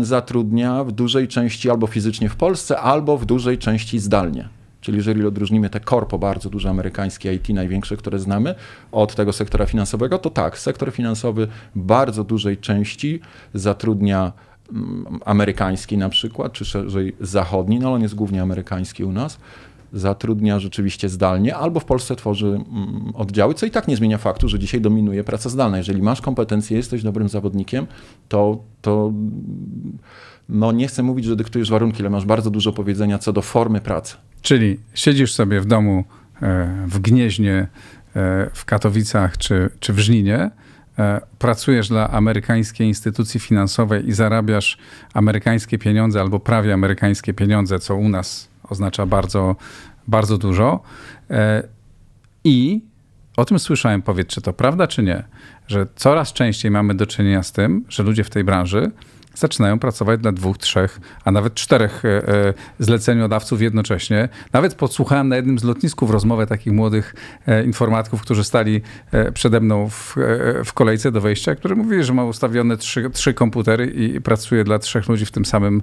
zatrudnia 0.00 0.84
w 0.84 0.92
dużej 0.92 1.28
części 1.28 1.70
albo 1.70 1.86
fizycznie 1.86 2.28
w 2.28 2.36
Polsce, 2.36 2.80
albo 2.80 3.18
w 3.18 3.26
dużej 3.26 3.58
części 3.58 3.98
zdalnie. 3.98 4.48
Czyli 4.80 4.96
jeżeli 4.96 5.26
odróżnimy 5.26 5.70
te 5.70 5.80
korpo 5.80 6.18
bardzo 6.18 6.50
duże 6.50 6.70
amerykańskie 6.70 7.34
IT, 7.34 7.48
największe, 7.48 7.96
które 7.96 8.18
znamy, 8.18 8.54
od 8.92 9.14
tego 9.14 9.32
sektora 9.32 9.66
finansowego, 9.66 10.18
to 10.18 10.30
tak, 10.30 10.58
sektor 10.58 10.92
finansowy 10.92 11.48
bardzo 11.76 12.24
dużej 12.24 12.58
części 12.58 13.20
zatrudnia 13.54 14.32
amerykański 15.24 15.98
na 15.98 16.08
przykład, 16.08 16.52
czy 16.52 16.64
szerzej 16.64 17.16
zachodni, 17.20 17.78
no 17.78 17.86
ale 17.86 17.96
on 17.96 18.02
jest 18.02 18.14
głównie 18.14 18.42
amerykański 18.42 19.04
u 19.04 19.12
nas, 19.12 19.38
zatrudnia 19.92 20.58
rzeczywiście 20.58 21.08
zdalnie, 21.08 21.56
albo 21.56 21.80
w 21.80 21.84
Polsce 21.84 22.16
tworzy 22.16 22.46
mm, 22.46 23.12
oddziały, 23.14 23.54
co 23.54 23.66
i 23.66 23.70
tak 23.70 23.88
nie 23.88 23.96
zmienia 23.96 24.18
faktu, 24.18 24.48
że 24.48 24.58
dzisiaj 24.58 24.80
dominuje 24.80 25.24
praca 25.24 25.48
zdalna. 25.48 25.78
Jeżeli 25.78 26.02
masz 26.02 26.20
kompetencje, 26.20 26.76
jesteś 26.76 27.02
dobrym 27.02 27.28
zawodnikiem, 27.28 27.86
to, 28.28 28.58
to 28.82 29.12
no 30.48 30.72
nie 30.72 30.88
chcę 30.88 31.02
mówić, 31.02 31.24
że 31.24 31.36
dyktujesz 31.36 31.70
warunki, 31.70 32.02
ale 32.02 32.10
masz 32.10 32.24
bardzo 32.24 32.50
dużo 32.50 32.72
powiedzenia 32.72 33.18
co 33.18 33.32
do 33.32 33.42
formy 33.42 33.80
pracy. 33.80 34.16
Czyli 34.42 34.78
siedzisz 34.94 35.34
sobie 35.34 35.60
w 35.60 35.66
domu 35.66 36.04
e, 36.42 36.84
w 36.86 36.98
Gnieźnie, 36.98 37.54
e, 38.16 38.50
w 38.52 38.64
Katowicach 38.64 39.38
czy, 39.38 39.70
czy 39.80 39.92
w 39.92 39.98
Żninie, 39.98 40.50
e, 40.98 41.20
pracujesz 41.38 41.88
dla 41.88 42.10
amerykańskiej 42.10 42.88
instytucji 42.88 43.40
finansowej 43.40 44.08
i 44.08 44.12
zarabiasz 44.12 44.78
amerykańskie 45.14 45.78
pieniądze 45.78 46.20
albo 46.20 46.40
prawie 46.40 46.74
amerykańskie 46.74 47.34
pieniądze, 47.34 47.78
co 47.78 47.96
u 47.96 48.08
nas 48.08 48.48
oznacza 48.70 49.06
bardzo, 49.06 49.56
bardzo 50.08 50.38
dużo. 50.38 50.80
I 52.44 52.80
o 53.36 53.44
tym 53.44 53.58
słyszałem, 53.58 54.02
powiedz, 54.02 54.28
czy 54.28 54.40
to 54.40 54.52
prawda, 54.52 54.86
czy 54.86 55.02
nie, 55.02 55.24
że 55.68 55.86
coraz 55.96 56.32
częściej 56.32 56.70
mamy 56.70 56.94
do 56.94 57.06
czynienia 57.06 57.42
z 57.42 57.52
tym, 57.52 57.84
że 57.88 58.02
ludzie 58.02 58.24
w 58.24 58.30
tej 58.30 58.44
branży 58.44 58.90
zaczynają 59.38 59.78
pracować 59.78 60.20
dla 60.20 60.32
dwóch, 60.32 60.58
trzech, 60.58 61.00
a 61.24 61.30
nawet 61.30 61.54
czterech 61.54 62.04
e, 62.04 62.08
e, 62.08 62.54
zleceniodawców 62.78 63.62
jednocześnie. 63.62 64.28
Nawet 64.52 64.74
podsłuchałem 64.74 65.28
na 65.28 65.36
jednym 65.36 65.58
z 65.58 65.64
lotnisków 65.64 66.10
rozmowę 66.10 66.46
takich 66.46 66.72
młodych 66.72 67.14
e, 67.46 67.64
informatyków, 67.64 68.22
którzy 68.22 68.44
stali 68.44 68.80
przede 69.34 69.60
mną 69.60 69.88
w, 69.88 70.16
w 70.64 70.72
kolejce 70.72 71.12
do 71.12 71.20
wejścia, 71.20 71.54
którzy 71.54 71.76
mówili, 71.76 72.04
że 72.04 72.14
ma 72.14 72.24
ustawione 72.24 72.76
trzy, 72.76 73.10
trzy 73.10 73.34
komputery 73.34 73.86
i 73.86 74.20
pracuje 74.20 74.64
dla 74.64 74.78
trzech 74.78 75.08
ludzi 75.08 75.26
w 75.26 75.30
tym 75.30 75.44
samym, 75.44 75.82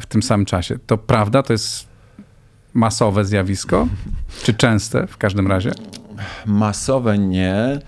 w 0.00 0.06
tym 0.06 0.22
samym 0.22 0.46
czasie. 0.46 0.78
To 0.86 0.98
prawda? 0.98 1.42
To 1.42 1.52
jest 1.52 1.93
masowe 2.74 3.24
zjawisko? 3.24 3.88
Czy 4.42 4.54
częste 4.54 5.06
w 5.06 5.16
każdym 5.16 5.46
razie? 5.46 5.72
Masowe 6.46 7.18
nie 7.18 7.80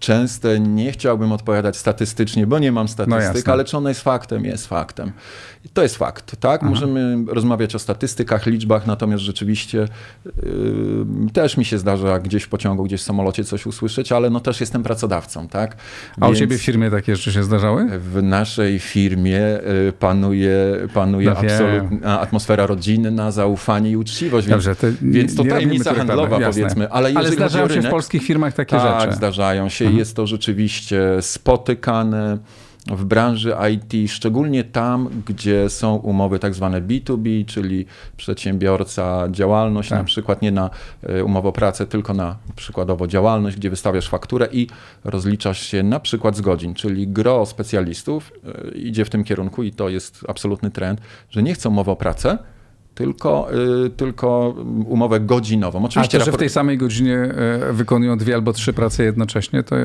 częste 0.00 0.60
nie 0.60 0.92
chciałbym 0.92 1.32
odpowiadać 1.32 1.76
statystycznie, 1.76 2.46
bo 2.46 2.58
nie 2.58 2.72
mam 2.72 2.88
statystyk, 2.88 3.46
no 3.46 3.52
ale 3.52 3.64
czy 3.64 3.76
ono 3.76 3.88
jest 3.88 4.00
faktem? 4.00 4.44
Jest 4.44 4.66
faktem. 4.66 5.12
I 5.64 5.68
to 5.68 5.82
jest 5.82 5.96
fakt, 5.96 6.36
tak? 6.40 6.60
Aha. 6.60 6.70
Możemy 6.70 7.24
rozmawiać 7.26 7.74
o 7.74 7.78
statystykach, 7.78 8.46
liczbach, 8.46 8.86
natomiast 8.86 9.22
rzeczywiście 9.22 9.88
yy, 10.26 11.30
też 11.32 11.56
mi 11.56 11.64
się 11.64 11.78
zdarza 11.78 12.18
gdzieś 12.18 12.42
w 12.42 12.48
pociągu, 12.48 12.84
gdzieś 12.84 13.00
w 13.00 13.04
samolocie 13.04 13.44
coś 13.44 13.66
usłyszeć, 13.66 14.12
ale 14.12 14.30
no 14.30 14.40
też 14.40 14.60
jestem 14.60 14.82
pracodawcą, 14.82 15.48
tak? 15.48 15.76
A 16.20 16.26
Więc 16.26 16.36
u 16.36 16.40
ciebie 16.40 16.58
w 16.58 16.62
firmie 16.62 16.90
takie 16.90 17.16
rzeczy 17.16 17.32
się 17.32 17.42
zdarzały? 17.42 17.86
W 17.98 18.22
naszej 18.22 18.78
firmie 18.78 19.40
y, 19.88 19.92
panuje, 19.98 20.76
panuje 20.94 21.30
no 21.30 21.36
absolutna 21.36 22.20
atmosfera 22.20 22.66
rodzinna, 22.66 23.30
zaufanie 23.30 23.90
i 23.90 23.96
uczciwość. 23.96 24.48
Dobrze, 24.48 24.76
to 24.76 24.86
więc 25.02 25.36
to 25.36 25.44
tajemnica 25.44 25.94
handlowa, 25.94 26.40
powiedzmy. 26.40 26.90
Ale, 26.90 27.12
ale 27.14 27.32
zdarzają 27.32 27.66
rynek, 27.66 27.82
się 27.82 27.88
w 27.88 27.90
polskich 27.90 28.22
firmach 28.22 28.54
takie 28.54 28.76
tak, 28.76 28.82
rzeczy? 28.82 29.06
Tak, 29.06 29.14
zdarzają 29.14 29.68
się. 29.68 29.89
Mhm. 29.90 29.98
Jest 29.98 30.16
to 30.16 30.26
rzeczywiście 30.26 31.00
spotykane 31.20 32.38
w 32.86 33.04
branży 33.04 33.54
IT, 33.72 34.10
szczególnie 34.10 34.64
tam, 34.64 35.08
gdzie 35.26 35.70
są 35.70 35.96
umowy 35.96 36.38
tak 36.38 36.54
zwane 36.54 36.82
B2B, 36.82 37.44
czyli 37.46 37.86
przedsiębiorca, 38.16 39.28
działalność, 39.30 39.88
tak. 39.88 39.98
na 39.98 40.04
przykład 40.04 40.42
nie 40.42 40.52
na 40.52 40.70
e, 41.02 41.24
umowę 41.24 41.48
o 41.48 41.52
pracę, 41.52 41.86
tylko 41.86 42.14
na 42.14 42.36
przykładowo 42.56 43.06
działalność, 43.06 43.56
gdzie 43.56 43.70
wystawiasz 43.70 44.08
fakturę 44.08 44.48
i 44.52 44.66
rozliczasz 45.04 45.66
się 45.66 45.82
na 45.82 46.00
przykład 46.00 46.36
z 46.36 46.40
godzin, 46.40 46.74
czyli 46.74 47.08
gro 47.08 47.46
specjalistów 47.46 48.32
e, 48.44 48.70
idzie 48.70 49.04
w 49.04 49.10
tym 49.10 49.24
kierunku 49.24 49.62
i 49.62 49.72
to 49.72 49.88
jest 49.88 50.24
absolutny 50.28 50.70
trend, 50.70 51.00
że 51.30 51.42
nie 51.42 51.54
chcą 51.54 51.70
umowy 51.70 51.90
o 51.90 51.96
pracę, 51.96 52.38
tylko, 52.94 53.48
y, 53.86 53.90
tylko 53.90 54.54
umowę 54.86 55.20
godzinową. 55.20 55.84
Oczywiście 55.84 56.16
A 56.16 56.20
to, 56.20 56.26
że 56.26 56.32
w 56.32 56.36
tej 56.36 56.48
samej 56.48 56.78
godzinie 56.78 57.34
wykonują 57.72 58.18
dwie 58.18 58.34
albo 58.34 58.52
trzy 58.52 58.72
prace 58.72 59.04
jednocześnie, 59.04 59.62
to 59.62 59.76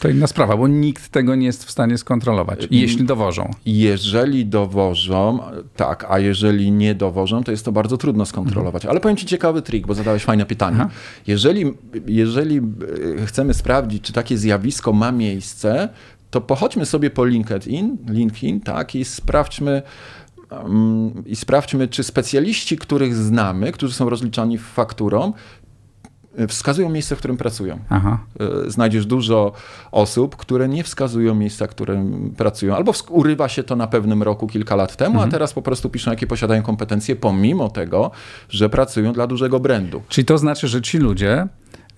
to 0.00 0.08
inna 0.08 0.26
sprawa, 0.26 0.56
bo 0.56 0.68
nikt 0.68 1.08
tego 1.08 1.34
nie 1.34 1.46
jest 1.46 1.64
w 1.64 1.70
stanie 1.70 1.98
skontrolować, 1.98 2.68
jeśli 2.70 3.04
dowożą. 3.04 3.50
Jeżeli 3.66 4.46
dowożą, 4.46 5.38
tak, 5.76 6.06
a 6.08 6.18
jeżeli 6.18 6.72
nie 6.72 6.94
dowożą, 6.94 7.44
to 7.44 7.50
jest 7.50 7.64
to 7.64 7.72
bardzo 7.72 7.96
trudno 7.96 8.26
skontrolować. 8.26 8.82
Mhm. 8.82 8.90
Ale 8.90 9.00
powiem 9.00 9.16
ci 9.16 9.26
ciekawy 9.26 9.62
trik, 9.62 9.86
bo 9.86 9.94
zadałeś 9.94 10.24
fajne 10.24 10.46
pytanie. 10.46 10.86
Jeżeli, 11.26 11.72
jeżeli 12.06 12.60
chcemy 13.26 13.54
sprawdzić, 13.54 14.02
czy 14.02 14.12
takie 14.12 14.38
zjawisko 14.38 14.92
ma 14.92 15.12
miejsce, 15.12 15.88
to 16.30 16.40
pochodźmy 16.40 16.86
sobie 16.86 17.10
po 17.10 17.24
LinkedIn, 17.24 17.96
LinkedIn 18.08 18.60
tak, 18.60 18.94
i 18.94 19.04
sprawdźmy, 19.04 19.82
i 21.26 21.36
sprawdźmy, 21.36 21.88
czy 21.88 22.04
specjaliści, 22.04 22.76
których 22.76 23.14
znamy, 23.14 23.72
którzy 23.72 23.94
są 23.94 24.10
rozliczani 24.10 24.58
fakturą, 24.58 25.32
wskazują 26.48 26.88
miejsce, 26.88 27.16
w 27.16 27.18
którym 27.18 27.36
pracują. 27.36 27.78
Aha. 27.88 28.18
E, 28.66 28.70
znajdziesz 28.70 29.06
dużo 29.06 29.52
osób, 29.92 30.36
które 30.36 30.68
nie 30.68 30.84
wskazują 30.84 31.34
miejsca, 31.34 31.66
w 31.66 31.70
którym 31.70 32.30
pracują, 32.36 32.76
albo 32.76 32.92
urywa 33.08 33.48
się 33.48 33.62
to 33.62 33.76
na 33.76 33.86
pewnym 33.86 34.22
roku 34.22 34.46
kilka 34.46 34.76
lat 34.76 34.96
temu, 34.96 35.14
mhm. 35.14 35.28
a 35.28 35.32
teraz 35.32 35.52
po 35.52 35.62
prostu 35.62 35.90
piszą, 35.90 36.10
jakie 36.10 36.26
posiadają 36.26 36.62
kompetencje, 36.62 37.16
pomimo 37.16 37.68
tego, 37.68 38.10
że 38.48 38.68
pracują 38.68 39.12
dla 39.12 39.26
dużego 39.26 39.60
brandu. 39.60 40.02
Czyli 40.08 40.24
to 40.24 40.38
znaczy, 40.38 40.68
że 40.68 40.82
ci 40.82 40.98
ludzie 40.98 41.46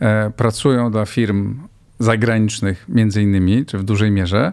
e, 0.01 0.31
pracują 0.31 0.91
dla 0.91 1.07
firm 1.07 1.61
zagranicznych 1.99 2.85
między 2.89 3.23
innymi, 3.23 3.67
czy 3.67 3.79
w 3.79 3.85
dużej 3.85 4.11
mierze, 4.11 4.53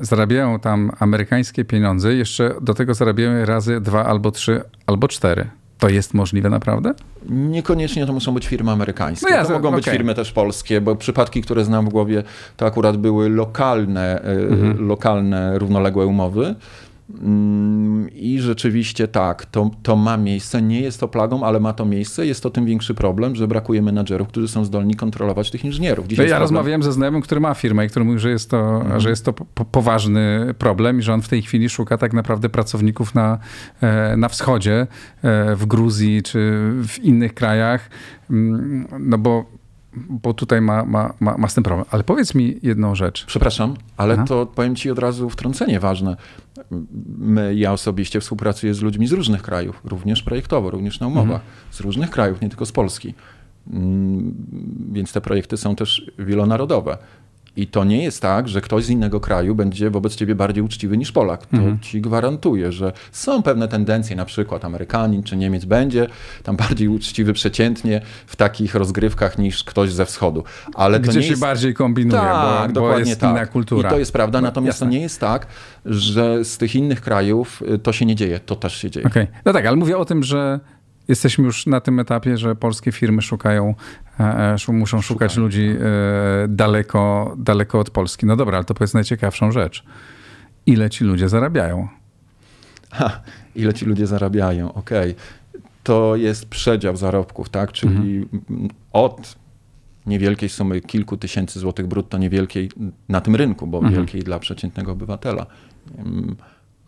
zarabiają 0.00 0.58
tam 0.58 0.90
amerykańskie 0.98 1.64
pieniądze, 1.64 2.14
jeszcze 2.14 2.54
do 2.60 2.74
tego 2.74 2.94
zarabiają 2.94 3.44
razy 3.44 3.80
dwa 3.80 4.04
albo 4.04 4.30
trzy 4.30 4.62
albo 4.86 5.08
cztery. 5.08 5.48
To 5.78 5.88
jest 5.88 6.14
możliwe 6.14 6.50
naprawdę? 6.50 6.94
Niekoniecznie 7.28 8.06
to 8.06 8.12
muszą 8.12 8.34
być 8.34 8.46
firmy 8.46 8.70
amerykańskie. 8.70 9.26
No 9.30 9.36
ja, 9.36 9.44
to 9.44 9.52
mogą 9.52 9.68
okay. 9.68 9.80
być 9.80 9.88
firmy 9.88 10.14
też 10.14 10.32
polskie, 10.32 10.80
bo 10.80 10.96
przypadki, 10.96 11.42
które 11.42 11.64
znam 11.64 11.86
w 11.86 11.88
głowie, 11.88 12.22
to 12.56 12.66
akurat 12.66 12.96
były 12.96 13.28
lokalne, 13.28 14.22
e, 14.22 14.30
mhm. 14.30 14.86
lokalne 14.86 15.58
równoległe 15.58 16.06
umowy. 16.06 16.54
Mm, 17.14 18.10
I 18.10 18.38
rzeczywiście 18.40 19.08
tak, 19.08 19.46
to, 19.46 19.70
to 19.82 19.96
ma 19.96 20.16
miejsce. 20.16 20.62
Nie 20.62 20.80
jest 20.80 21.00
to 21.00 21.08
plagą, 21.08 21.42
ale 21.42 21.60
ma 21.60 21.72
to 21.72 21.84
miejsce. 21.84 22.26
Jest 22.26 22.42
to 22.42 22.50
tym 22.50 22.66
większy 22.66 22.94
problem, 22.94 23.36
że 23.36 23.48
brakuje 23.48 23.82
menadżerów, 23.82 24.28
którzy 24.28 24.48
są 24.48 24.64
zdolni 24.64 24.94
kontrolować 24.94 25.50
tych 25.50 25.64
inżynierów. 25.64 26.06
Dzisiaj 26.06 26.26
ja 26.26 26.30
problem... 26.30 26.42
rozmawiałem 26.42 26.82
ze 26.82 26.92
znajomym, 26.92 27.22
który 27.22 27.40
ma 27.40 27.54
firmę 27.54 27.86
i 27.86 27.88
który 27.88 28.04
mówi, 28.04 28.18
że 28.18 28.30
jest 28.30 28.50
to, 28.50 28.76
mhm. 28.76 29.00
że 29.00 29.10
jest 29.10 29.24
to 29.24 29.32
po 29.32 29.64
poważny 29.64 30.54
problem 30.58 30.98
i 30.98 31.02
że 31.02 31.14
on 31.14 31.22
w 31.22 31.28
tej 31.28 31.42
chwili 31.42 31.68
szuka 31.68 31.98
tak 31.98 32.12
naprawdę 32.12 32.48
pracowników 32.48 33.14
na, 33.14 33.38
e, 33.80 34.16
na 34.16 34.28
wschodzie, 34.28 34.86
e, 35.22 35.56
w 35.56 35.66
Gruzji 35.66 36.22
czy 36.22 36.38
w 36.88 36.98
innych 37.02 37.34
krajach. 37.34 37.90
Mm, 38.30 38.88
no 38.98 39.18
bo 39.18 39.58
bo 39.96 40.34
tutaj 40.34 40.60
ma, 40.60 40.84
ma, 40.84 41.14
ma, 41.20 41.38
ma 41.38 41.48
z 41.48 41.54
tym 41.54 41.64
problem. 41.64 41.86
Ale 41.90 42.04
powiedz 42.04 42.34
mi 42.34 42.58
jedną 42.62 42.94
rzecz. 42.94 43.26
Przepraszam, 43.26 43.74
ale 43.96 44.14
Aha. 44.14 44.24
to 44.24 44.46
powiem 44.46 44.76
ci 44.76 44.90
od 44.90 44.98
razu 44.98 45.30
wtrącenie 45.30 45.80
ważne. 45.80 46.16
My, 47.18 47.54
ja 47.54 47.72
osobiście 47.72 48.20
współpracuję 48.20 48.74
z 48.74 48.82
ludźmi 48.82 49.06
z 49.06 49.12
różnych 49.12 49.42
krajów, 49.42 49.80
również 49.84 50.22
projektowo, 50.22 50.70
również 50.70 51.00
na 51.00 51.06
umowach, 51.06 51.40
mhm. 51.40 51.50
z 51.70 51.80
różnych 51.80 52.10
krajów, 52.10 52.40
nie 52.40 52.48
tylko 52.48 52.66
z 52.66 52.72
Polski. 52.72 53.14
Mm, 53.70 54.34
więc 54.92 55.12
te 55.12 55.20
projekty 55.20 55.56
są 55.56 55.76
też 55.76 56.10
wielonarodowe. 56.18 56.98
I 57.58 57.66
to 57.66 57.84
nie 57.84 58.02
jest 58.02 58.22
tak, 58.22 58.48
że 58.48 58.60
ktoś 58.60 58.84
z 58.84 58.90
innego 58.90 59.20
kraju 59.20 59.54
będzie 59.54 59.90
wobec 59.90 60.16
ciebie 60.16 60.34
bardziej 60.34 60.64
uczciwy 60.64 60.96
niż 60.96 61.12
Polak. 61.12 61.46
To 61.46 61.56
mhm. 61.56 61.80
ci 61.80 62.00
gwarantuję, 62.00 62.72
że 62.72 62.92
są 63.12 63.42
pewne 63.42 63.68
tendencje, 63.68 64.16
na 64.16 64.24
przykład 64.24 64.64
Amerykanin 64.64 65.22
czy 65.22 65.36
Niemiec 65.36 65.64
będzie 65.64 66.06
tam 66.42 66.56
bardziej 66.68 66.88
uczciwy 66.88 67.32
przeciętnie 67.32 68.00
w 68.26 68.36
takich 68.36 68.74
rozgrywkach 68.74 69.38
niż 69.38 69.64
ktoś 69.64 69.92
ze 69.92 70.04
wschodu. 70.04 70.44
Ale 70.74 71.00
Gdzie 71.00 71.22
się 71.22 71.28
jest... 71.28 71.40
bardziej 71.40 71.74
kombinuje, 71.74 72.20
tak, 72.20 72.72
bo, 72.72 72.80
bo 72.80 72.98
jest 72.98 73.20
tak. 73.20 73.30
inna 73.30 73.46
kultura. 73.46 73.88
I 73.88 73.92
to 73.92 73.98
jest 73.98 74.12
prawda, 74.12 74.40
natomiast 74.40 74.76
Jasne. 74.76 74.86
to 74.86 74.92
nie 74.92 75.00
jest 75.00 75.20
tak, 75.20 75.46
że 75.84 76.44
z 76.44 76.58
tych 76.58 76.74
innych 76.74 77.00
krajów 77.00 77.62
y, 77.74 77.78
to 77.78 77.92
się 77.92 78.06
nie 78.06 78.14
dzieje. 78.14 78.40
To 78.40 78.56
też 78.56 78.76
się 78.76 78.90
dzieje. 78.90 79.06
Okay. 79.06 79.26
No 79.44 79.52
tak, 79.52 79.66
ale 79.66 79.76
mówię 79.76 79.98
o 79.98 80.04
tym, 80.04 80.22
że 80.22 80.60
jesteśmy 81.08 81.44
już 81.44 81.66
na 81.66 81.80
tym 81.80 82.00
etapie, 82.00 82.38
że 82.38 82.56
polskie 82.56 82.92
firmy 82.92 83.22
szukają, 83.22 83.74
e, 84.20 84.56
e, 84.68 84.72
muszą 84.72 85.00
szukać 85.00 85.32
Szukają. 85.32 85.44
ludzi 85.44 85.68
e, 85.80 86.48
daleko, 86.48 87.34
daleko 87.38 87.78
od 87.78 87.90
Polski. 87.90 88.26
No 88.26 88.36
dobra, 88.36 88.56
ale 88.56 88.64
to 88.64 88.74
powiedz 88.74 88.94
najciekawszą 88.94 89.52
rzecz. 89.52 89.84
Ile 90.66 90.90
ci 90.90 91.04
ludzie 91.04 91.28
zarabiają? 91.28 91.88
Ha, 92.90 93.20
ile 93.56 93.74
ci 93.74 93.84
ludzie 93.84 94.06
zarabiają? 94.06 94.74
Okej. 94.74 95.10
Okay. 95.10 95.62
To 95.84 96.16
jest 96.16 96.46
przedział 96.46 96.96
zarobków, 96.96 97.48
tak? 97.48 97.72
Czyli 97.72 98.16
mhm. 98.16 98.68
od 98.92 99.36
niewielkiej 100.06 100.48
sumy 100.48 100.80
kilku 100.80 101.16
tysięcy 101.16 101.60
złotych 101.60 101.86
brutto, 101.86 102.18
niewielkiej 102.18 102.70
na 103.08 103.20
tym 103.20 103.36
rynku, 103.36 103.66
bo 103.66 103.78
mhm. 103.78 103.94
wielkiej 103.94 104.22
dla 104.22 104.38
przeciętnego 104.38 104.92
obywatela. 104.92 105.46
Mm, 105.98 106.36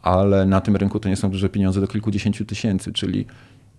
ale 0.03 0.47
na 0.47 0.61
tym 0.61 0.77
rynku 0.77 1.01
to 1.01 1.09
nie 1.09 1.17
są 1.17 1.31
duże 1.31 1.49
pieniądze 1.49 1.81
do 1.81 1.87
kilkudziesięciu 1.87 2.45
tysięcy, 2.45 2.93
czyli 2.93 3.27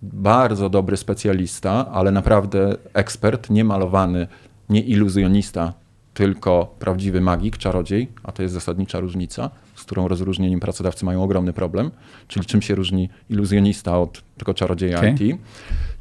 bardzo 0.02 0.68
dobry 0.68 0.96
specjalista, 0.96 1.90
ale 1.92 2.10
naprawdę 2.10 2.76
ekspert, 2.94 3.50
nie 3.50 3.64
malowany, 3.64 4.26
nie 4.68 4.80
iluzjonista, 4.80 5.72
tylko 6.14 6.74
prawdziwy 6.78 7.20
magik, 7.20 7.58
czarodziej, 7.58 8.08
a 8.22 8.32
to 8.32 8.42
jest 8.42 8.54
zasadnicza 8.54 9.00
różnica, 9.00 9.50
z 9.74 9.84
którą 9.84 10.08
rozróżnieniem 10.08 10.60
pracodawcy 10.60 11.04
mają 11.04 11.22
ogromny 11.22 11.52
problem, 11.52 11.90
czyli 12.28 12.46
czym 12.46 12.62
się 12.62 12.74
różni 12.74 13.08
iluzjonista 13.30 13.98
od 13.98 14.22
tylko 14.36 14.54
czarodzieja 14.54 14.98
okay. 14.98 15.10
IT. 15.10 15.38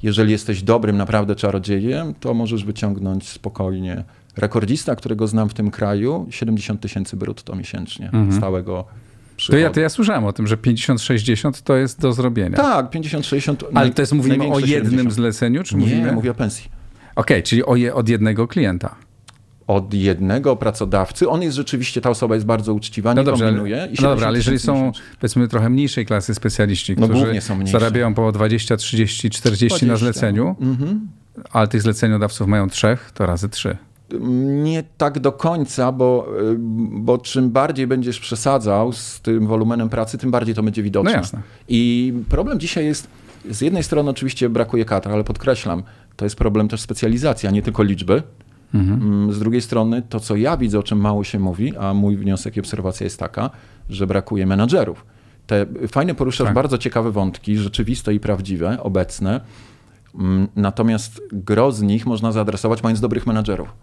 Jeżeli 0.03 0.31
jesteś 0.31 0.63
dobrym 0.63 0.97
naprawdę 0.97 1.35
czarodziejem, 1.35 2.13
to 2.13 2.33
możesz 2.33 2.65
wyciągnąć 2.65 3.29
spokojnie 3.29 4.03
rekordzista, 4.37 4.95
którego 4.95 5.27
znam 5.27 5.49
w 5.49 5.53
tym 5.53 5.71
kraju, 5.71 6.27
70 6.29 6.81
tysięcy 6.81 7.17
brutto 7.17 7.55
miesięcznie 7.55 8.05
mhm. 8.05 8.31
stałego 8.31 8.85
to 9.47 9.57
ja, 9.57 9.69
to 9.69 9.79
ja 9.79 9.89
słyszałem 9.89 10.25
o 10.25 10.33
tym, 10.33 10.47
że 10.47 10.57
50-60 10.57 11.61
to 11.63 11.75
jest 11.75 11.99
do 11.99 12.13
zrobienia. 12.13 12.57
Tak, 12.57 12.91
50-60. 12.91 13.55
Ale 13.73 13.89
to 13.89 14.01
jest 14.01 14.13
mówimy 14.13 14.43
o 14.43 14.59
jednym 14.59 14.91
70. 14.91 15.13
zleceniu, 15.13 15.63
czy 15.63 15.75
Nie, 15.75 15.81
mówimy? 15.81 16.11
mówię 16.11 16.31
o 16.31 16.33
pensji. 16.33 16.69
Okej, 17.15 17.37
okay, 17.37 17.43
czyli 17.43 17.65
o 17.65 17.75
je, 17.75 17.93
od 17.93 18.09
jednego 18.09 18.47
klienta 18.47 18.95
od 19.75 19.93
jednego 19.93 20.55
pracodawcy. 20.55 21.29
On 21.29 21.41
jest 21.41 21.57
rzeczywiście, 21.57 22.01
ta 22.01 22.09
osoba 22.09 22.35
jest 22.35 22.47
bardzo 22.47 22.73
uczciwa, 22.73 23.13
no 23.13 23.21
nie 23.21 23.25
dobrze, 23.25 23.45
kombinuje. 23.45 23.87
I 23.91 24.01
no 24.01 24.09
dobra, 24.09 24.27
ale 24.27 24.37
jeżeli 24.37 24.59
są 24.59 24.91
powiedzmy 25.19 25.47
trochę 25.47 25.69
mniejszej 25.69 26.05
klasy 26.05 26.35
specjaliści, 26.35 26.95
no 26.97 27.07
którzy 27.07 27.41
są 27.41 27.67
zarabiają 27.67 28.13
po 28.13 28.31
20, 28.31 28.77
30, 28.77 29.29
40 29.29 29.67
20. 29.67 29.85
na 29.87 29.97
zleceniu, 29.97 30.55
mhm. 30.61 31.07
ale 31.51 31.67
tych 31.67 31.81
zleceniodawców 31.81 32.47
mają 32.47 32.69
trzech, 32.69 33.11
to 33.13 33.25
razy 33.25 33.49
trzy. 33.49 33.77
Nie 34.63 34.83
tak 34.97 35.19
do 35.19 35.31
końca, 35.31 35.91
bo, 35.91 36.27
bo 36.91 37.17
czym 37.17 37.49
bardziej 37.49 37.87
będziesz 37.87 38.19
przesadzał 38.19 38.93
z 38.93 39.21
tym 39.21 39.47
wolumenem 39.47 39.89
pracy, 39.89 40.17
tym 40.17 40.31
bardziej 40.31 40.55
to 40.55 40.63
będzie 40.63 40.83
widoczne. 40.83 41.11
No 41.11 41.17
jasne. 41.17 41.41
I 41.67 42.13
problem 42.29 42.59
dzisiaj 42.59 42.85
jest, 42.85 43.07
z 43.49 43.61
jednej 43.61 43.83
strony 43.83 44.09
oczywiście 44.09 44.49
brakuje 44.49 44.85
kadr, 44.85 45.09
ale 45.09 45.23
podkreślam, 45.23 45.83
to 46.15 46.25
jest 46.25 46.35
problem 46.35 46.67
też 46.67 46.81
specjalizacji, 46.81 47.49
a 47.49 47.51
nie 47.51 47.61
tylko 47.61 47.83
liczby. 47.83 48.23
Mhm. 48.73 49.01
Mm, 49.01 49.33
z 49.33 49.39
drugiej 49.39 49.61
strony 49.61 50.01
to, 50.09 50.19
co 50.19 50.35
ja 50.35 50.57
widzę, 50.57 50.79
o 50.79 50.83
czym 50.83 50.99
mało 50.99 51.23
się 51.23 51.39
mówi, 51.39 51.77
a 51.77 51.93
mój 51.93 52.17
wniosek 52.17 52.57
i 52.57 52.59
obserwacja 52.59 53.03
jest 53.03 53.19
taka, 53.19 53.49
że 53.89 54.07
brakuje 54.07 54.45
menadżerów. 54.45 55.05
Te 55.47 55.65
fajne 55.87 56.15
poruszasz 56.15 56.45
tak. 56.45 56.55
bardzo 56.55 56.77
ciekawe 56.77 57.11
wątki, 57.11 57.57
rzeczywiste 57.57 58.13
i 58.13 58.19
prawdziwe, 58.19 58.83
obecne. 58.83 59.41
Mm, 60.15 60.47
natomiast 60.55 61.21
gro 61.31 61.71
z 61.71 61.81
nich 61.81 62.05
można 62.05 62.31
zaadresować 62.31 62.83
mając 62.83 63.01
dobrych 63.01 63.27
menadżerów. 63.27 63.73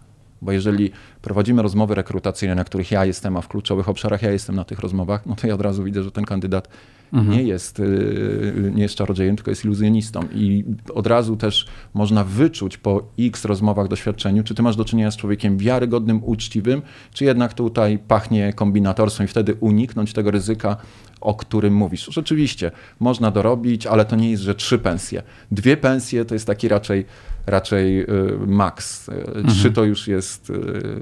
Bo 0.41 0.51
jeżeli 0.51 0.91
prowadzimy 1.21 1.61
rozmowy 1.61 1.95
rekrutacyjne, 1.95 2.55
na 2.55 2.63
których 2.63 2.91
ja 2.91 3.05
jestem, 3.05 3.37
a 3.37 3.41
w 3.41 3.47
kluczowych 3.47 3.89
obszarach 3.89 4.21
ja 4.21 4.31
jestem 4.31 4.55
na 4.55 4.63
tych 4.63 4.79
rozmowach, 4.79 5.25
no 5.25 5.35
to 5.35 5.47
ja 5.47 5.53
od 5.53 5.61
razu 5.61 5.83
widzę, 5.83 6.03
że 6.03 6.11
ten 6.11 6.25
kandydat 6.25 6.67
mhm. 7.13 7.37
nie, 7.37 7.43
jest, 7.43 7.79
y, 7.79 8.71
nie 8.75 8.81
jest 8.81 8.95
czarodziejem, 8.95 9.35
tylko 9.35 9.51
jest 9.51 9.65
iluzjonistą. 9.65 10.23
I 10.33 10.63
od 10.93 11.07
razu 11.07 11.35
też 11.35 11.67
można 11.93 12.23
wyczuć 12.23 12.77
po 12.77 13.03
x 13.19 13.45
rozmowach, 13.45 13.87
doświadczeniu, 13.87 14.43
czy 14.43 14.55
ty 14.55 14.61
masz 14.61 14.75
do 14.75 14.85
czynienia 14.85 15.11
z 15.11 15.17
człowiekiem 15.17 15.57
wiarygodnym, 15.57 16.23
uczciwym, 16.23 16.81
czy 17.13 17.25
jednak 17.25 17.53
tutaj 17.53 17.99
pachnie 18.07 18.53
kombinatorstwem 18.53 19.25
i 19.25 19.27
wtedy 19.27 19.53
uniknąć 19.59 20.13
tego 20.13 20.31
ryzyka, 20.31 20.77
o 21.21 21.35
którym 21.35 21.73
mówisz. 21.73 22.09
Rzeczywiście, 22.11 22.71
można 22.99 23.31
dorobić, 23.31 23.87
ale 23.87 24.05
to 24.05 24.15
nie 24.15 24.31
jest, 24.31 24.43
że 24.43 24.55
trzy 24.55 24.79
pensje. 24.79 25.23
Dwie 25.51 25.77
pensje 25.77 26.25
to 26.25 26.33
jest 26.35 26.47
taki 26.47 26.67
raczej 26.67 27.05
raczej 27.49 28.01
y, 28.01 28.07
max. 28.47 29.09
Y, 29.09 29.11
mhm. 29.11 29.47
Trzy 29.47 29.71
to 29.71 29.83
już 29.83 30.07
jest, 30.07 30.49
y, 30.49 30.53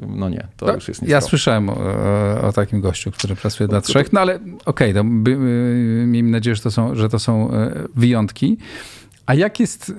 no 0.07 0.29
nie, 0.29 0.47
to, 0.57 0.65
to 0.65 0.75
już 0.75 0.87
jest. 0.87 1.07
Ja 1.07 1.21
słyszałem 1.21 1.69
o, 1.69 1.75
o, 2.41 2.53
takim 2.53 2.81
gościu, 2.81 3.11
który 3.11 3.35
pracuje 3.35 3.67
dla 3.67 3.81
trzech, 3.81 4.13
no 4.13 4.19
ale 4.19 4.39
okej, 4.65 4.91
okay, 4.91 5.03
miejmy 6.07 6.31
nadzieję, 6.31 6.55
że 6.55 6.61
to 6.61 6.71
są, 6.71 6.95
że 6.95 7.09
to 7.09 7.19
są 7.19 7.51
wyjątki. 7.95 8.57
A 9.25 9.33
jak 9.33 9.59
jest 9.59 9.93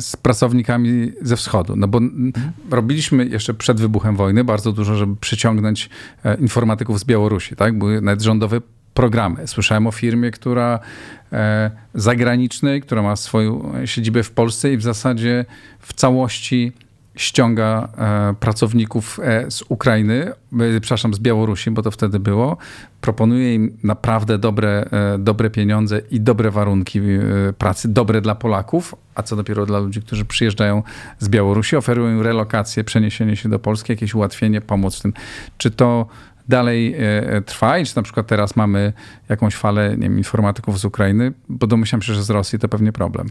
z 0.00 0.16
pracownikami 0.16 1.12
ze 1.22 1.36
wschodu? 1.36 1.76
No 1.76 1.88
bo 1.88 2.00
robiliśmy 2.70 3.26
jeszcze 3.26 3.54
przed 3.54 3.80
wybuchem 3.80 4.16
wojny 4.16 4.44
bardzo 4.44 4.72
dużo, 4.72 4.94
żeby 4.94 5.16
przyciągnąć 5.16 5.90
e, 6.24 6.34
informatyków 6.34 7.00
z 7.00 7.04
Białorusi, 7.04 7.56
tak? 7.56 7.78
Były 7.78 8.00
nawet 8.00 8.22
rządowe 8.22 8.60
programy. 8.94 9.46
Słyszałem 9.48 9.86
o 9.86 9.92
firmie, 9.92 10.30
która 10.30 10.78
e, 11.32 11.70
zagranicznej, 11.94 12.82
która 12.82 13.02
ma 13.02 13.16
swoją 13.16 13.72
siedzibę 13.84 14.22
w 14.22 14.30
Polsce 14.30 14.72
i 14.72 14.76
w 14.76 14.82
zasadzie 14.82 15.44
w 15.78 15.92
całości 15.92 16.72
ściąga 17.16 17.88
e, 17.98 18.34
pracowników 18.40 19.20
e, 19.22 19.50
z 19.50 19.64
Ukrainy, 19.68 20.32
przepraszam, 20.80 21.14
z 21.14 21.18
Białorusi, 21.18 21.70
bo 21.70 21.82
to 21.82 21.90
wtedy 21.90 22.20
było, 22.20 22.56
proponuje 23.00 23.54
im 23.54 23.78
naprawdę 23.82 24.38
dobre, 24.38 24.88
dobre 25.18 25.50
pieniądze 25.50 26.00
i 26.10 26.20
dobre 26.20 26.50
warunki 26.50 27.00
pracy, 27.58 27.88
dobre 27.88 28.20
dla 28.20 28.34
Polaków, 28.34 28.94
a 29.14 29.22
co 29.22 29.36
dopiero 29.36 29.66
dla 29.66 29.78
ludzi, 29.78 30.02
którzy 30.02 30.24
przyjeżdżają 30.24 30.82
z 31.18 31.28
Białorusi, 31.28 31.76
oferują 31.76 32.10
im 32.10 32.22
relokację, 32.22 32.84
przeniesienie 32.84 33.36
się 33.36 33.48
do 33.48 33.58
Polski, 33.58 33.92
jakieś 33.92 34.14
ułatwienie, 34.14 34.60
pomoc 34.60 34.98
w 34.98 35.02
tym. 35.02 35.12
Czy 35.58 35.70
to 35.70 36.06
dalej 36.48 36.94
e, 36.98 37.40
trwa 37.40 37.78
i 37.78 37.86
czy 37.86 37.96
na 37.96 38.02
przykład 38.02 38.26
teraz 38.26 38.56
mamy 38.56 38.92
jakąś 39.28 39.54
falę 39.54 39.90
nie 39.90 40.02
wiem, 40.02 40.18
informatyków 40.18 40.78
z 40.78 40.84
Ukrainy, 40.84 41.32
bo 41.48 41.66
domyślam 41.66 42.02
się, 42.02 42.14
że 42.14 42.22
z 42.22 42.30
Rosji 42.30 42.58
to 42.58 42.68
pewnie 42.68 42.92
problem. 42.92 43.28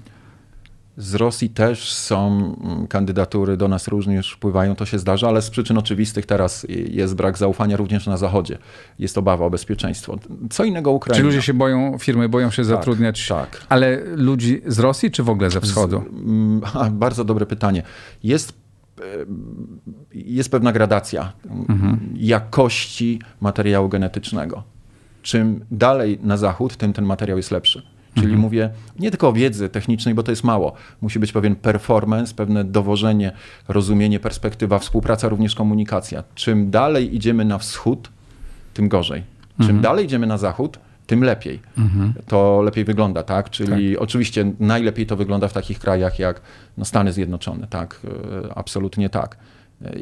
Z 0.97 1.15
Rosji 1.15 1.49
też 1.49 1.93
są 1.93 2.27
mm, 2.63 2.87
kandydatury, 2.87 3.57
do 3.57 3.67
nas 3.67 3.87
również 3.87 4.31
wpływają, 4.31 4.75
to 4.75 4.85
się 4.85 4.99
zdarza, 4.99 5.27
ale 5.27 5.41
z 5.41 5.49
przyczyn 5.49 5.77
oczywistych 5.77 6.25
teraz 6.25 6.65
jest 6.69 7.15
brak 7.15 7.37
zaufania 7.37 7.77
również 7.77 8.07
na 8.07 8.17
Zachodzie. 8.17 8.57
Jest 8.99 9.17
obawa 9.17 9.45
o 9.45 9.49
bezpieczeństwo. 9.49 10.17
Co 10.49 10.63
innego 10.63 10.91
Ukraina. 10.91 11.17
Czy 11.17 11.23
ludzie 11.23 11.41
się 11.41 11.53
boją, 11.53 11.97
firmy 11.97 12.29
boją 12.29 12.49
się 12.51 12.61
tak, 12.61 12.65
zatrudniać, 12.65 13.27
tak. 13.27 13.61
ale 13.69 14.01
ludzi 14.15 14.61
z 14.65 14.79
Rosji 14.79 15.11
czy 15.11 15.23
w 15.23 15.29
ogóle 15.29 15.49
ze 15.49 15.61
wschodu? 15.61 16.03
Z, 16.05 16.13
mm, 16.13 16.61
bardzo 17.05 17.23
dobre 17.23 17.45
pytanie. 17.45 17.83
Jest 18.23 18.53
e, 18.99 19.03
jest 20.13 20.51
pewna 20.51 20.71
gradacja 20.71 21.33
mhm. 21.69 21.92
Jakości 22.27 23.19
materiału 23.41 23.89
genetycznego. 23.89 24.63
Czym 25.21 25.65
dalej 25.71 26.19
na 26.23 26.37
zachód, 26.37 26.77
tym 26.77 26.93
ten 26.93 27.05
materiał 27.05 27.37
jest 27.37 27.51
lepszy. 27.51 27.81
Czyli 28.13 28.25
mhm. 28.25 28.41
mówię 28.41 28.69
nie 28.99 29.11
tylko 29.11 29.29
o 29.29 29.33
wiedzy 29.33 29.69
technicznej, 29.69 30.15
bo 30.15 30.23
to 30.23 30.31
jest 30.31 30.43
mało. 30.43 30.73
Musi 31.01 31.19
być 31.19 31.31
pewien 31.31 31.55
performance, 31.55 32.33
pewne 32.33 32.63
dowożenie, 32.63 33.31
rozumienie, 33.67 34.19
perspektywa, 34.19 34.79
współpraca, 34.79 35.29
również 35.29 35.55
komunikacja. 35.55 36.23
Czym 36.35 36.71
dalej 36.71 37.15
idziemy 37.15 37.45
na 37.45 37.57
wschód, 37.57 38.09
tym 38.73 38.89
gorzej. 38.89 39.23
Czym 39.57 39.65
mhm. 39.65 39.81
dalej 39.81 40.05
idziemy 40.05 40.27
na 40.27 40.37
zachód, 40.37 40.79
tym 41.07 41.23
lepiej. 41.23 41.59
Mhm. 41.77 42.13
To 42.27 42.61
lepiej 42.61 42.85
wygląda, 42.85 43.23
tak? 43.23 43.49
Czyli 43.49 43.93
tak. 43.93 44.03
oczywiście 44.03 44.51
najlepiej 44.59 45.05
to 45.05 45.15
wygląda 45.15 45.47
w 45.47 45.53
takich 45.53 45.79
krajach 45.79 46.19
jak 46.19 46.41
no, 46.77 46.85
Stany 46.85 47.13
Zjednoczone, 47.13 47.67
tak? 47.67 47.99
E, 48.49 48.57
absolutnie 48.57 49.09
tak. 49.09 49.37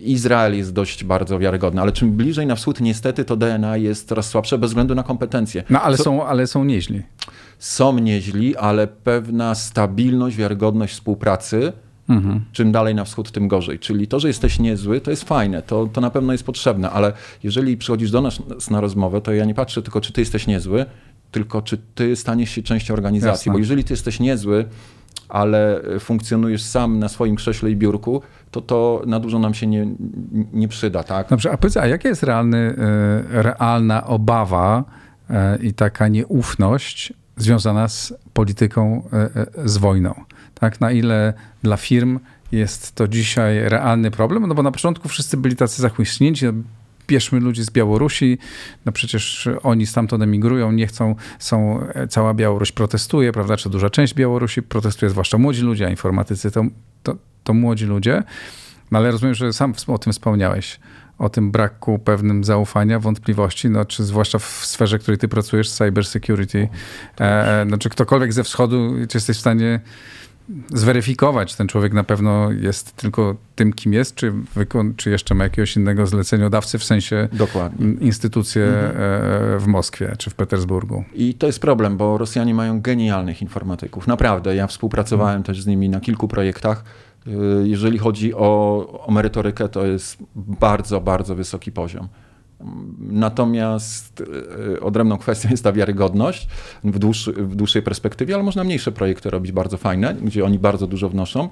Izrael 0.01 0.57
jest 0.57 0.73
dość 0.73 1.03
bardzo 1.03 1.39
wiarygodny, 1.39 1.81
ale 1.81 1.91
czym 1.91 2.11
bliżej 2.11 2.47
na 2.47 2.55
wschód, 2.55 2.81
niestety 2.81 3.25
to 3.25 3.35
DNA 3.35 3.77
jest 3.77 4.07
coraz 4.07 4.29
słabsze 4.29 4.57
bez 4.57 4.69
względu 4.69 4.95
na 4.95 5.03
kompetencje. 5.03 5.63
No 5.69 5.81
ale, 5.81 5.97
Co... 5.97 6.03
są, 6.03 6.25
ale 6.25 6.47
są 6.47 6.63
nieźli 6.63 7.03
są 7.61 7.99
nieźli, 7.99 8.57
ale 8.57 8.87
pewna 8.87 9.55
stabilność, 9.55 10.37
wiarygodność 10.37 10.93
współpracy, 10.93 11.73
mhm. 12.09 12.45
czym 12.51 12.71
dalej 12.71 12.95
na 12.95 13.03
wschód, 13.03 13.31
tym 13.31 13.47
gorzej. 13.47 13.79
Czyli 13.79 14.07
to, 14.07 14.19
że 14.19 14.27
jesteś 14.27 14.59
niezły, 14.59 15.01
to 15.01 15.11
jest 15.11 15.23
fajne, 15.23 15.61
to, 15.61 15.87
to 15.87 16.01
na 16.01 16.09
pewno 16.09 16.31
jest 16.31 16.43
potrzebne, 16.43 16.89
ale 16.89 17.13
jeżeli 17.43 17.77
przychodzisz 17.77 18.11
do 18.11 18.21
nas 18.21 18.39
na 18.71 18.81
rozmowę, 18.81 19.21
to 19.21 19.33
ja 19.33 19.45
nie 19.45 19.53
patrzę 19.53 19.81
tylko, 19.81 20.01
czy 20.01 20.13
ty 20.13 20.21
jesteś 20.21 20.47
niezły, 20.47 20.85
tylko 21.31 21.61
czy 21.61 21.77
ty 21.95 22.15
staniesz 22.15 22.49
się 22.49 22.63
częścią 22.63 22.93
organizacji. 22.93 23.39
Jasne. 23.39 23.51
Bo 23.51 23.59
jeżeli 23.59 23.83
ty 23.83 23.93
jesteś 23.93 24.19
niezły, 24.19 24.65
ale 25.31 25.81
funkcjonujesz 25.99 26.63
sam 26.63 26.99
na 26.99 27.09
swoim 27.09 27.35
krześle 27.35 27.71
i 27.71 27.75
biurku, 27.75 28.21
to 28.51 28.61
to 28.61 29.01
na 29.05 29.19
dużo 29.19 29.39
nam 29.39 29.53
się 29.53 29.67
nie, 29.67 29.87
nie 30.53 30.67
przyda. 30.67 31.03
Tak? 31.03 31.29
Dobrze, 31.29 31.51
a 31.51 31.57
powiedz, 31.57 31.77
a 31.77 31.87
jaka 31.87 32.09
jest 32.09 32.23
realny, 32.23 32.57
e, 32.57 33.43
realna 33.43 34.07
obawa 34.07 34.83
e, 35.29 35.57
i 35.57 35.73
taka 35.73 36.07
nieufność 36.07 37.13
związana 37.37 37.87
z 37.87 38.13
polityką, 38.33 39.03
e, 39.13 39.17
e, 39.17 39.69
z 39.69 39.77
wojną. 39.77 40.13
Tak? 40.53 40.81
Na 40.81 40.91
ile 40.91 41.33
dla 41.63 41.77
firm 41.77 42.19
jest 42.51 42.95
to 42.95 43.07
dzisiaj 43.07 43.69
realny 43.69 44.11
problem? 44.11 44.47
No 44.47 44.55
bo 44.55 44.63
na 44.63 44.71
początku 44.71 45.09
wszyscy 45.09 45.37
byli 45.37 45.55
tacy 45.55 45.81
zachłyśnięci, 45.81 46.45
bierzmy 47.11 47.39
ludzi 47.39 47.63
z 47.63 47.69
Białorusi, 47.69 48.37
no 48.85 48.91
przecież 48.91 49.49
oni 49.63 49.85
stamtąd 49.85 50.23
emigrują, 50.23 50.71
nie 50.71 50.87
chcą, 50.87 51.15
są, 51.39 51.87
e, 51.93 52.07
cała 52.07 52.33
Białoruś 52.33 52.71
protestuje, 52.71 53.31
prawda, 53.31 53.57
czy 53.57 53.69
duża 53.69 53.89
część 53.89 54.13
Białorusi 54.13 54.61
protestuje, 54.61 55.09
zwłaszcza 55.09 55.37
młodzi 55.37 55.61
ludzie, 55.61 55.87
a 55.87 55.89
informatycy 55.89 56.51
to, 56.51 56.63
to, 57.03 57.15
to 57.43 57.53
młodzi 57.53 57.85
ludzie. 57.85 58.23
No 58.91 58.99
ale 58.99 59.11
rozumiem, 59.11 59.35
że 59.35 59.53
sam 59.53 59.73
o 59.87 59.97
tym 59.97 60.13
wspomniałeś. 60.13 60.79
O 61.17 61.29
tym 61.29 61.51
braku 61.51 61.99
pewnym 61.99 62.43
zaufania, 62.43 62.99
wątpliwości, 62.99 63.69
no, 63.69 63.85
czy 63.85 64.03
zwłaszcza 64.03 64.39
w 64.39 64.45
sferze, 64.45 64.99
w 64.99 65.01
której 65.01 65.17
ty 65.17 65.27
pracujesz, 65.27 65.71
cyber 65.71 66.05
security, 66.05 66.69
e, 67.19 67.65
no, 67.67 67.77
czy 67.77 67.89
ktokolwiek 67.89 68.33
ze 68.33 68.43
wschodu, 68.43 68.93
czy 69.09 69.17
jesteś 69.17 69.37
w 69.37 69.39
stanie 69.39 69.79
zweryfikować, 70.73 71.51
czy 71.51 71.57
ten 71.57 71.67
człowiek 71.67 71.93
na 71.93 72.03
pewno 72.03 72.51
jest 72.51 72.95
tylko 72.95 73.35
tym, 73.55 73.73
kim 73.73 73.93
jest, 73.93 74.15
czy, 74.15 74.31
wykon, 74.55 74.93
czy 74.95 75.09
jeszcze 75.09 75.35
ma 75.35 75.43
jakiegoś 75.43 75.75
innego 75.75 76.07
zleceniodawcy, 76.07 76.79
w 76.79 76.83
sensie 76.83 77.29
Dokładnie. 77.33 77.87
instytucje 77.87 78.63
mhm. 78.63 78.95
E, 79.55 79.59
w 79.59 79.67
Moskwie 79.67 80.15
czy 80.17 80.29
w 80.29 80.35
Petersburgu. 80.35 81.03
I 81.13 81.33
to 81.33 81.47
jest 81.47 81.59
problem, 81.59 81.97
bo 81.97 82.17
Rosjanie 82.17 82.53
mają 82.53 82.81
genialnych 82.81 83.41
informatyków. 83.41 84.07
Naprawdę, 84.07 84.55
ja 84.55 84.67
współpracowałem 84.67 85.37
mhm. 85.37 85.43
też 85.43 85.61
z 85.61 85.67
nimi 85.67 85.89
na 85.89 85.99
kilku 85.99 86.27
projektach 86.27 86.83
Y, 87.27 87.67
jeżeli 87.67 87.97
chodzi 87.97 88.33
o, 88.33 89.03
o 89.05 89.11
merytorykę, 89.11 89.69
to 89.69 89.85
jest 89.85 90.17
bardzo, 90.35 91.01
bardzo 91.01 91.35
wysoki 91.35 91.71
poziom. 91.71 92.07
Natomiast 92.99 94.23
e, 94.75 94.79
odrębną 94.79 95.17
kwestią 95.17 95.49
jest 95.49 95.63
ta 95.63 95.71
wiarygodność 95.71 96.47
w, 96.83 96.99
dłuższy, 96.99 97.33
w 97.33 97.55
dłuższej 97.55 97.81
perspektywie, 97.81 98.35
ale 98.35 98.43
można 98.43 98.63
mniejsze 98.63 98.91
projekty 98.91 99.29
robić 99.29 99.51
bardzo 99.51 99.77
fajne, 99.77 100.13
gdzie 100.13 100.45
oni 100.45 100.59
bardzo 100.59 100.87
dużo 100.87 101.09
wnoszą. 101.09 101.49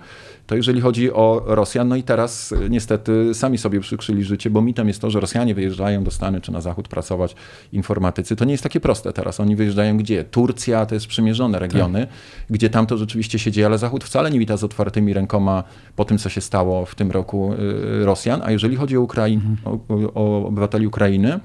To 0.48 0.56
jeżeli 0.56 0.82
chodzi 0.82 1.14
o 1.14 1.44
Rosjan, 1.46 1.88
no 1.88 1.96
i 1.96 2.04
teraz 2.04 2.52
e, 2.52 2.70
niestety 2.70 3.34
sami 3.34 3.58
sobie 3.58 3.80
przykrzyli 3.80 4.24
życie, 4.24 4.50
bo 4.50 4.62
mitem 4.62 4.88
jest 4.88 5.02
to, 5.02 5.10
że 5.10 5.20
Rosjanie 5.20 5.56
wyjeżdżają 5.56 6.04
do 6.04 6.12
Stany 6.12 6.42
czy 6.42 6.52
na 6.52 6.62
Zachód 6.62 6.88
pracować 6.88 7.36
informatycy. 7.74 8.36
To 8.36 8.46
nie 8.46 8.52
jest 8.52 8.64
takie 8.64 8.80
proste 8.80 9.14
teraz. 9.14 9.40
Oni 9.40 9.56
wyjeżdżają 9.56 9.98
gdzie? 9.98 10.24
Turcja 10.24 10.86
to 10.86 10.96
jest 10.96 11.08
przymierzone 11.08 11.60
regiony, 11.60 12.00
tak. 12.00 12.10
gdzie 12.50 12.70
tam 12.70 12.86
to 12.86 12.98
rzeczywiście 12.98 13.40
się 13.40 13.52
dzieje, 13.52 13.68
ale 13.68 13.78
Zachód 13.78 14.04
wcale 14.04 14.32
nie 14.32 14.40
wita 14.40 14.58
z 14.58 14.64
otwartymi 14.64 15.14
rękoma 15.14 15.64
po 15.96 16.06
tym, 16.06 16.18
co 16.18 16.30
się 16.30 16.42
stało 16.42 16.86
w 16.86 16.96
tym 16.96 17.12
roku 17.12 17.54
e, 17.54 18.06
Rosjan. 18.06 18.42
A 18.44 18.52
jeżeli 18.52 18.76
chodzi 18.76 18.98
o, 18.98 19.02
Ukrain, 19.02 19.42
mhm. 19.46 19.80
o, 19.90 20.14
o 20.14 20.48
obywateli 20.48 20.88
Ukrainy, 20.88 20.99
Ukrainy, 21.00 21.40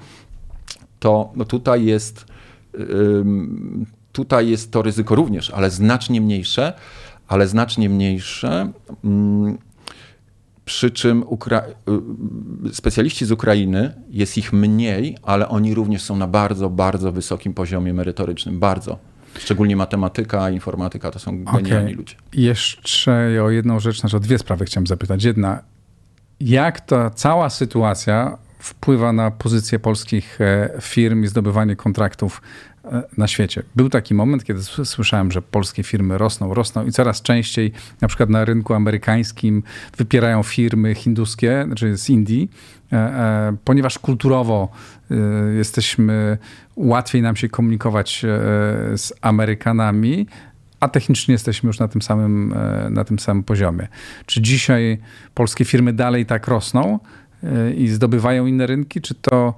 to 0.98 1.32
tutaj 1.48 1.84
jest 1.84 2.26
tutaj 4.12 4.48
jest 4.48 4.70
to 4.70 4.82
ryzyko 4.82 5.14
również, 5.14 5.50
ale 5.50 5.70
znacznie 5.70 6.20
mniejsze, 6.20 6.72
ale 7.28 7.46
znacznie 7.46 7.88
mniejsze. 7.88 8.72
Przy 10.64 10.90
czym 10.90 11.24
Ukra 11.26 11.62
y, 12.68 12.74
specjaliści 12.74 13.26
z 13.26 13.32
Ukrainy 13.32 13.94
jest 14.10 14.38
ich 14.38 14.52
mniej, 14.52 15.16
ale 15.22 15.48
oni 15.48 15.74
również 15.74 16.02
są 16.02 16.16
na 16.16 16.26
bardzo, 16.26 16.70
bardzo 16.70 17.12
wysokim 17.12 17.54
poziomie 17.54 17.94
merytorycznym. 17.94 18.58
Bardzo. 18.58 18.98
Szczególnie 19.38 19.76
matematyka, 19.76 20.50
informatyka 20.50 21.10
to 21.10 21.18
są 21.18 21.44
genialni 21.44 21.86
okay. 21.86 21.96
ludzie. 21.96 22.14
Jeszcze 22.32 23.42
o 23.44 23.50
jedną 23.50 23.80
rzecz, 23.80 24.00
znaczy 24.00 24.16
o 24.16 24.20
dwie 24.20 24.38
sprawy 24.38 24.64
chciałem 24.64 24.86
zapytać. 24.86 25.24
Jedna, 25.24 25.62
jak 26.40 26.80
ta 26.80 27.10
cała 27.10 27.50
sytuacja 27.50 28.38
wpływa 28.64 29.12
na 29.12 29.30
pozycję 29.30 29.78
polskich 29.78 30.40
e, 30.40 30.70
firm 30.80 31.24
i 31.24 31.26
zdobywanie 31.26 31.76
kontraktów 31.76 32.42
e, 32.84 33.02
na 33.16 33.28
świecie. 33.28 33.62
Był 33.76 33.88
taki 33.88 34.14
moment, 34.14 34.44
kiedy 34.44 34.62
słyszałem, 34.62 35.32
że 35.32 35.42
polskie 35.42 35.82
firmy 35.82 36.18
rosną, 36.18 36.54
rosną 36.54 36.86
i 36.86 36.92
coraz 36.92 37.22
częściej, 37.22 37.72
na 38.00 38.08
przykład 38.08 38.30
na 38.30 38.44
rynku 38.44 38.74
amerykańskim, 38.74 39.62
wypierają 39.96 40.42
firmy 40.42 40.94
hinduskie, 40.94 41.64
znaczy 41.66 41.96
z 41.98 42.10
Indii, 42.10 42.50
e, 42.92 43.56
ponieważ 43.64 43.98
kulturowo 43.98 44.68
jesteśmy, 45.56 46.38
łatwiej 46.76 47.22
nam 47.22 47.36
się 47.36 47.48
komunikować 47.48 48.22
z 48.96 49.12
Amerykanami, 49.20 50.26
a 50.80 50.88
technicznie 50.88 51.32
jesteśmy 51.32 51.66
już 51.66 51.78
na 51.78 51.88
tym 51.88 52.02
samym, 52.02 52.54
na 52.90 53.04
tym 53.04 53.18
samym 53.18 53.42
poziomie. 53.42 53.88
Czy 54.26 54.42
dzisiaj 54.42 54.98
polskie 55.34 55.64
firmy 55.64 55.92
dalej 55.92 56.26
tak 56.26 56.48
rosną? 56.48 56.98
E, 57.44 57.72
i 57.72 57.88
zdobywają 57.88 58.46
inne 58.46 58.66
rynki, 58.66 59.00
czy 59.00 59.14
to 59.14 59.54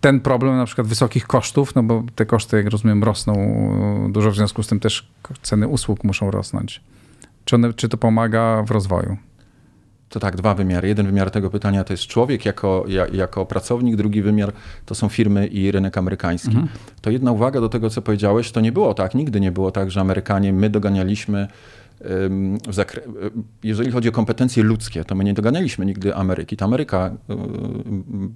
ten 0.00 0.20
problem 0.20 0.56
na 0.56 0.66
przykład 0.66 0.86
wysokich 0.86 1.26
kosztów, 1.26 1.74
no 1.74 1.82
bo 1.82 2.02
te 2.14 2.26
koszty, 2.26 2.56
jak 2.56 2.66
rozumiem, 2.66 3.04
rosną 3.04 3.34
dużo, 4.12 4.30
w 4.30 4.36
związku 4.36 4.62
z 4.62 4.66
tym 4.66 4.80
też 4.80 5.08
ceny 5.42 5.68
usług 5.68 6.04
muszą 6.04 6.30
rosnąć. 6.30 6.80
Czy, 7.44 7.56
one, 7.56 7.72
czy 7.72 7.88
to 7.88 7.96
pomaga 7.96 8.62
w 8.62 8.70
rozwoju? 8.70 9.16
To 10.08 10.20
tak, 10.20 10.36
dwa 10.36 10.54
wymiary. 10.54 10.88
Jeden 10.88 11.06
wymiar 11.06 11.30
tego 11.30 11.50
pytania 11.50 11.84
to 11.84 11.92
jest 11.92 12.06
człowiek 12.06 12.44
jako, 12.44 12.84
jako 13.12 13.46
pracownik, 13.46 13.96
drugi 13.96 14.22
wymiar 14.22 14.52
to 14.86 14.94
są 14.94 15.08
firmy 15.08 15.46
i 15.46 15.70
rynek 15.70 15.98
amerykański. 15.98 16.48
Mhm. 16.48 16.68
To 17.00 17.10
jedna 17.10 17.32
uwaga 17.32 17.60
do 17.60 17.68
tego, 17.68 17.90
co 17.90 18.02
powiedziałeś, 18.02 18.52
to 18.52 18.60
nie 18.60 18.72
było 18.72 18.94
tak, 18.94 19.14
nigdy 19.14 19.40
nie 19.40 19.52
było 19.52 19.70
tak, 19.70 19.90
że 19.90 20.00
Amerykanie, 20.00 20.52
my 20.52 20.70
doganialiśmy 20.70 21.48
jeżeli 23.62 23.90
chodzi 23.90 24.08
o 24.08 24.12
kompetencje 24.12 24.62
ludzkie, 24.62 25.04
to 25.04 25.14
my 25.14 25.24
nie 25.24 25.34
doganialiśmy 25.34 25.86
nigdy 25.86 26.14
Ameryki. 26.14 26.56
To 26.56 26.64
Ameryka 26.64 27.10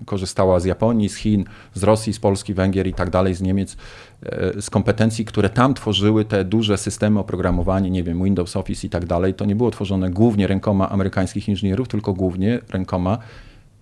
korzystała 0.06 0.60
z 0.60 0.64
Japonii, 0.64 1.08
z 1.08 1.16
Chin, 1.16 1.44
z 1.74 1.82
Rosji, 1.82 2.12
z 2.12 2.20
Polski, 2.20 2.54
Węgier 2.54 2.86
i 2.86 2.94
tak 2.94 3.10
dalej, 3.10 3.34
z 3.34 3.42
Niemiec, 3.42 3.76
e, 4.22 4.62
z 4.62 4.70
kompetencji, 4.70 5.24
które 5.24 5.50
tam 5.50 5.74
tworzyły 5.74 6.24
te 6.24 6.44
duże 6.44 6.78
systemy 6.78 7.20
oprogramowania, 7.20 7.88
nie 7.88 8.02
wiem, 8.02 8.24
Windows, 8.24 8.56
Office 8.56 8.86
i 8.86 8.90
tak 8.90 9.06
dalej. 9.06 9.34
To 9.34 9.44
nie 9.44 9.56
było 9.56 9.70
tworzone 9.70 10.10
głównie 10.10 10.46
rękoma 10.46 10.90
amerykańskich 10.90 11.48
inżynierów, 11.48 11.88
tylko 11.88 12.14
głównie 12.14 12.60
rękoma 12.70 13.18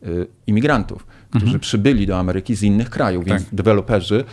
e, 0.03 0.07
imigrantów, 0.47 1.07
którzy 1.31 1.45
mhm. 1.45 1.61
przybyli 1.61 2.07
do 2.07 2.19
Ameryki 2.19 2.55
z 2.55 2.63
innych 2.63 2.91
krajów, 2.91 3.25
więc 3.25 3.45
tak. 3.45 3.55
deweloperzy 3.55 4.25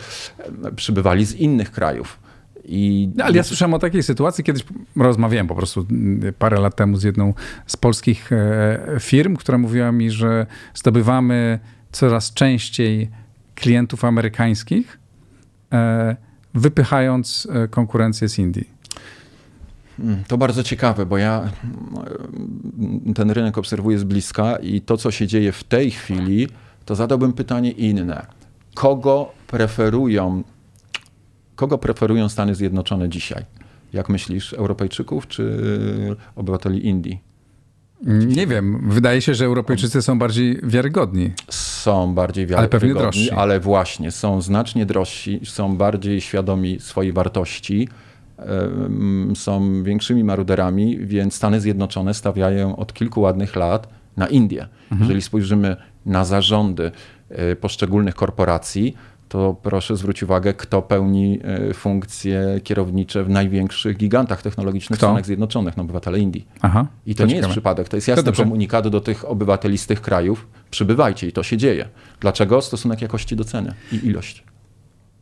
e, 0.64 0.72
przybywali 0.72 1.26
z 1.26 1.34
innych 1.34 1.72
krajów. 1.72 2.29
I... 2.64 3.10
No, 3.16 3.24
ale 3.24 3.36
ja 3.36 3.42
słyszałem 3.42 3.74
o 3.74 3.78
takiej 3.78 4.02
sytuacji, 4.02 4.44
kiedyś 4.44 4.64
rozmawiałem 4.96 5.46
po 5.46 5.54
prostu 5.54 5.86
mm, 5.90 6.32
parę 6.38 6.60
lat 6.60 6.76
temu 6.76 6.96
z 6.96 7.02
jedną 7.02 7.34
z 7.66 7.76
polskich 7.76 8.32
e, 8.32 8.96
firm, 9.00 9.36
która 9.36 9.58
mówiła 9.58 9.92
mi, 9.92 10.10
że 10.10 10.46
zdobywamy 10.74 11.58
coraz 11.92 12.32
częściej 12.32 13.10
klientów 13.54 14.04
amerykańskich, 14.04 14.98
e, 15.72 16.16
wypychając 16.54 17.48
e, 17.52 17.68
konkurencję 17.68 18.28
z 18.28 18.38
Indii? 18.38 18.68
Mm, 19.98 20.24
to 20.28 20.38
bardzo 20.38 20.62
ciekawe, 20.62 21.06
bo 21.06 21.18
ja 21.18 21.48
mm, 21.64 23.14
ten 23.14 23.30
rynek 23.30 23.58
obserwuję 23.58 23.98
z 23.98 24.04
bliska 24.04 24.56
i 24.56 24.80
to, 24.80 24.96
co 24.96 25.10
się 25.10 25.26
dzieje 25.26 25.52
w 25.52 25.64
tej 25.64 25.90
chwili, 25.90 26.48
to 26.84 26.94
zadałbym 26.94 27.32
pytanie 27.32 27.70
inne. 27.70 28.26
Kogo 28.74 29.32
preferują, 29.46 30.42
kogo 31.60 31.78
preferują 31.78 32.28
Stany 32.28 32.54
Zjednoczone 32.54 33.08
dzisiaj? 33.08 33.44
Jak 33.92 34.08
myślisz, 34.08 34.52
Europejczyków 34.52 35.28
czy 35.28 35.60
obywateli 36.36 36.86
Indii? 36.86 37.20
Nie 38.26 38.46
wiem. 38.46 38.90
Wydaje 38.90 39.22
się, 39.22 39.34
że 39.34 39.44
Europejczycy 39.44 40.02
są 40.02 40.18
bardziej 40.18 40.60
wiarygodni. 40.62 41.32
Są 41.50 42.14
bardziej 42.14 42.46
wiarygodni, 42.46 42.72
ale, 42.72 42.80
pewnie 42.80 42.94
drożsi. 42.94 43.30
ale 43.30 43.60
właśnie 43.60 44.10
są 44.10 44.40
znacznie 44.40 44.86
drożsi, 44.86 45.40
są 45.44 45.76
bardziej 45.76 46.20
świadomi 46.20 46.80
swojej 46.80 47.12
wartości, 47.12 47.88
są 49.34 49.82
większymi 49.82 50.24
maruderami, 50.24 50.98
więc 50.98 51.34
Stany 51.34 51.60
Zjednoczone 51.60 52.14
stawiają 52.14 52.76
od 52.76 52.92
kilku 52.92 53.20
ładnych 53.20 53.56
lat 53.56 53.88
na 54.16 54.26
Indię. 54.26 54.62
Mhm. 54.62 55.00
Jeżeli 55.00 55.22
spojrzymy 55.22 55.76
na 56.06 56.24
zarządy 56.24 56.92
e, 57.28 57.56
poszczególnych 57.56 58.14
korporacji, 58.14 58.96
to 59.30 59.56
proszę 59.62 59.96
zwrócić 59.96 60.22
uwagę, 60.22 60.54
kto 60.54 60.82
pełni 60.82 61.38
e, 61.42 61.74
funkcje 61.74 62.60
kierownicze 62.64 63.24
w 63.24 63.28
największych 63.28 63.96
gigantach 63.96 64.42
technologicznych 64.42 64.98
kto? 64.98 65.06
w 65.06 65.10
Stanach 65.10 65.26
Zjednoczonych, 65.26 65.76
no 65.76 65.82
obywatele 65.82 66.18
Indii. 66.18 66.46
Aha, 66.60 66.86
I 67.06 67.14
to, 67.14 67.18
to 67.18 67.24
nie 67.24 67.30
ciekawe. 67.30 67.46
jest 67.46 67.50
przypadek, 67.50 67.88
to 67.88 67.96
jest 67.96 68.08
jasny 68.08 68.32
to 68.32 68.32
komunikat 68.32 68.88
do 68.88 69.00
tych 69.00 69.24
obywateli 69.24 69.78
z 69.78 69.86
tych 69.86 70.00
krajów, 70.00 70.46
przybywajcie 70.70 71.28
i 71.28 71.32
to 71.32 71.42
się 71.42 71.56
dzieje. 71.56 71.88
Dlaczego? 72.20 72.62
Stosunek 72.62 73.02
jakości 73.02 73.36
do 73.36 73.44
ceny 73.44 73.74
i 73.92 74.06
ilość. 74.06 74.44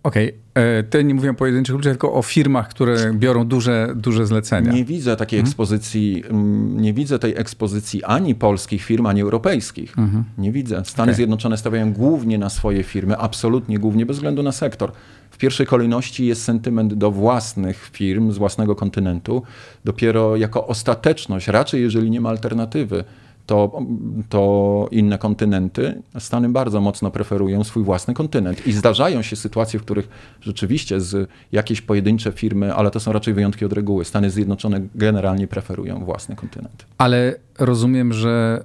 Okej, 0.03 0.29
okay. 0.29 0.65
E, 0.65 0.83
te 0.83 1.05
nie 1.05 1.15
mówię 1.15 1.31
o 1.31 1.35
pojedynczych 1.35 1.75
ludziach, 1.75 1.93
tylko 1.93 2.13
o 2.13 2.23
firmach, 2.23 2.69
które 2.69 3.15
biorą 3.15 3.45
duże, 3.45 3.93
duże 3.97 4.27
zlecenia. 4.27 4.73
Nie 4.73 4.85
widzę 4.85 5.17
takiej 5.17 5.39
mhm. 5.39 5.51
ekspozycji, 5.51 6.25
mm, 6.31 6.81
nie 6.81 6.93
widzę 6.93 7.19
tej 7.19 7.35
ekspozycji 7.37 8.05
ani 8.05 8.35
polskich 8.35 8.85
firm, 8.85 9.07
ani 9.07 9.21
europejskich. 9.23 9.99
Mhm. 9.99 10.25
Nie 10.39 10.53
widzę. 10.53 10.83
Stany 10.85 11.05
okay. 11.05 11.15
Zjednoczone 11.15 11.57
stawiają 11.57 11.93
głównie 11.93 12.39
na 12.39 12.51
swoje 12.51 12.83
firmy, 12.83 13.17
absolutnie 13.17 13.79
głównie, 13.79 14.07
bez 14.07 14.17
względu 14.17 14.43
na 14.43 14.53
sektor. 14.53 14.93
W 15.31 15.39
pierwszej 15.39 15.67
kolejności 15.67 16.27
jest 16.27 16.45
sentyment 16.45 16.95
do 16.95 17.11
własnych 17.11 17.91
firm 17.93 18.33
z 18.33 18.39
własnego 18.39 18.77
kontynentu. 18.77 19.43
Dopiero 19.85 20.37
jako 20.37 20.67
ostateczność, 20.67 21.49
raczej 21.49 21.83
jeżeli 21.83 22.11
nie 22.11 22.21
ma 22.21 22.29
alternatywy, 22.29 23.05
to, 23.49 23.83
to 24.29 24.89
inne 24.91 25.19
kontynenty. 25.19 26.03
Stany 26.19 26.49
bardzo 26.49 26.81
mocno 26.81 27.11
preferują 27.11 27.65
swój 27.65 27.85
własny 27.85 28.15
kontynent. 28.15 28.67
I 28.67 28.73
zdarzają 28.73 29.23
się 29.23 29.37
sytuacje, 29.37 29.81
w 29.81 29.83
których 29.83 30.09
rzeczywiście 30.41 31.01
z 31.01 31.31
jakieś 31.53 31.81
pojedyncze 31.81 32.33
firmy, 32.33 32.75
ale 32.75 32.91
to 32.91 33.01
są 33.01 33.13
raczej 33.13 33.35
wyjątki 33.35 33.65
od 33.65 33.73
reguły, 33.73 34.05
Stany 34.05 34.31
Zjednoczone 34.31 34.81
generalnie 34.95 35.47
preferują 35.47 36.05
własny 36.05 36.37
kontynent. 36.37 36.87
Ale 36.99 37.37
rozumiem, 37.59 38.13
że 38.13 38.65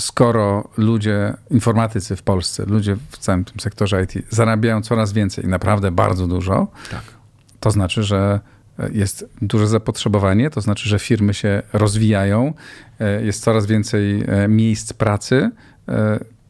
skoro 0.00 0.68
ludzie, 0.76 1.34
informatycy 1.50 2.16
w 2.16 2.22
Polsce, 2.22 2.64
ludzie 2.66 2.96
w 3.10 3.18
całym 3.18 3.44
tym 3.44 3.60
sektorze 3.60 4.02
IT 4.02 4.12
zarabiają 4.30 4.82
coraz 4.82 5.12
więcej, 5.12 5.46
naprawdę 5.46 5.90
bardzo 5.90 6.26
dużo, 6.26 6.66
tak. 6.90 7.02
to 7.60 7.70
znaczy, 7.70 8.02
że 8.02 8.40
jest 8.92 9.28
duże 9.42 9.66
zapotrzebowanie, 9.66 10.50
to 10.50 10.60
znaczy, 10.60 10.88
że 10.88 10.98
firmy 10.98 11.34
się 11.34 11.62
rozwijają, 11.72 12.54
e, 13.00 13.24
jest 13.24 13.42
coraz 13.42 13.66
więcej 13.66 14.24
e, 14.26 14.48
miejsc 14.48 14.92
pracy. 14.92 15.50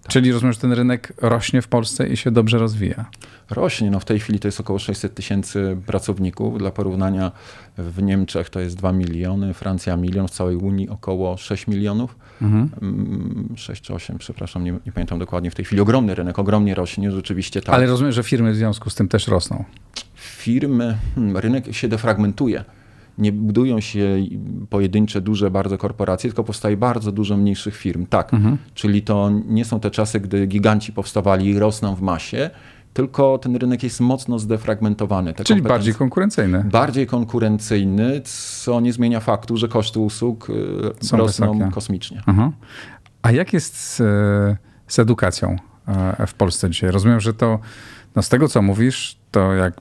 Tak. 0.03 0.13
Czyli 0.13 0.33
rozumiem, 0.33 0.53
że 0.53 0.61
ten 0.61 0.73
rynek 0.73 1.13
rośnie 1.21 1.63
w 1.63 1.69
Polsce 1.69 2.09
i 2.09 2.17
się 2.17 2.31
dobrze 2.31 2.59
rozwija. 2.59 3.05
Rośnie. 3.51 3.91
No 3.91 4.01
w 4.01 4.05
tej 4.05 4.21
chwili 4.21 4.39
to 4.39 4.49
jest 4.49 4.61
około 4.61 4.79
600 4.79 5.15
tysięcy 5.15 5.77
pracowników. 5.87 6.59
Dla 6.59 6.71
porównania 6.71 7.33
w 7.79 8.03
Niemczech 8.03 8.51
to 8.51 8.61
jest 8.61 8.77
2 8.77 8.93
miliony, 8.93 9.55
Francja 9.55 9.97
milion, 9.97 10.29
w 10.29 10.31
całej 10.31 10.57
Unii 10.57 10.89
około 10.89 11.37
6 11.37 11.67
milionów. 11.67 12.17
Mhm. 12.43 12.71
6 13.57 13.69
mm, 13.69 13.83
czy 13.83 13.95
8, 13.95 14.19
przepraszam, 14.19 14.65
nie, 14.65 14.73
nie, 14.73 14.93
pamiętam 14.93 15.19
dokładnie 15.19 15.51
w 15.51 15.55
tej 15.55 15.65
chwili. 15.65 15.81
Ogromny 15.83 16.15
rynek, 16.15 16.39
ogromnie 16.39 16.75
rośnie, 16.75 17.11
rzeczywiście 17.11 17.63
tak. 17.63 17.75
Ale 17.75 17.87
rozumiem, 17.87 18.13
że 18.13 18.23
firmy 18.23 18.53
w 18.53 18.57
związku 18.57 18.91
z 18.91 18.95
tym 18.95 19.09
też 19.09 19.29
rosną 19.29 19.65
firmy, 20.41 20.97
hmm, 21.15 21.37
rynek 21.37 21.75
się 21.75 21.89
defragmentuje. 21.89 22.65
Nie 23.19 23.33
budują 23.33 23.81
się 23.81 24.17
pojedyncze, 24.71 25.21
duże 25.21 25.51
bardzo 25.51 25.79
korporacje, 25.79 26.31
tylko 26.31 26.45
powstaje 26.45 26.77
bardzo 26.77 27.13
dużo 27.13 27.37
mniejszych 27.37 27.77
firm. 27.77 28.07
Tak, 28.07 28.35
mhm. 28.35 28.59
czyli 28.75 29.03
to 29.03 29.31
nie 29.47 29.65
są 29.65 29.81
te 29.81 29.91
czasy, 29.91 30.21
gdy 30.21 30.47
giganci 30.47 30.93
powstawali 30.93 31.47
i 31.47 31.59
rosną 31.59 31.95
w 31.95 32.03
masie, 32.03 32.51
tylko 32.93 33.39
ten 33.39 33.57
rynek 33.57 33.83
jest 33.83 34.01
mocno 34.01 34.39
zdefragmentowany. 34.39 35.35
Te 35.35 35.45
Czyli 35.45 35.63
bardziej 35.63 35.95
konkurencyjny. 35.95 36.65
Bardziej 36.65 37.07
konkurencyjny, 37.07 38.21
co 38.25 38.81
nie 38.81 38.93
zmienia 38.93 39.21
faktu, 39.21 39.57
że 39.57 39.69
koszty 39.69 39.99
usług 39.99 40.51
y, 40.51 41.07
Są 41.07 41.17
rosną 41.17 41.53
wysokie. 41.53 41.73
kosmicznie. 41.73 42.23
Mhm. 42.27 42.53
A 43.23 43.33
jak 43.33 43.53
jest 43.53 43.77
z, 43.77 43.97
z 44.87 44.99
edukacją 44.99 45.57
e, 45.89 46.27
w 46.27 46.35
Polsce 46.35 46.71
dzisiaj? 46.71 46.91
Rozumiem, 46.91 47.21
że 47.21 47.35
to 47.35 47.59
no 48.17 48.23
z 48.23 48.29
tego, 48.29 48.49
co 48.49 48.63
mówisz, 48.63 49.19
to 49.31 49.53
jak 49.53 49.81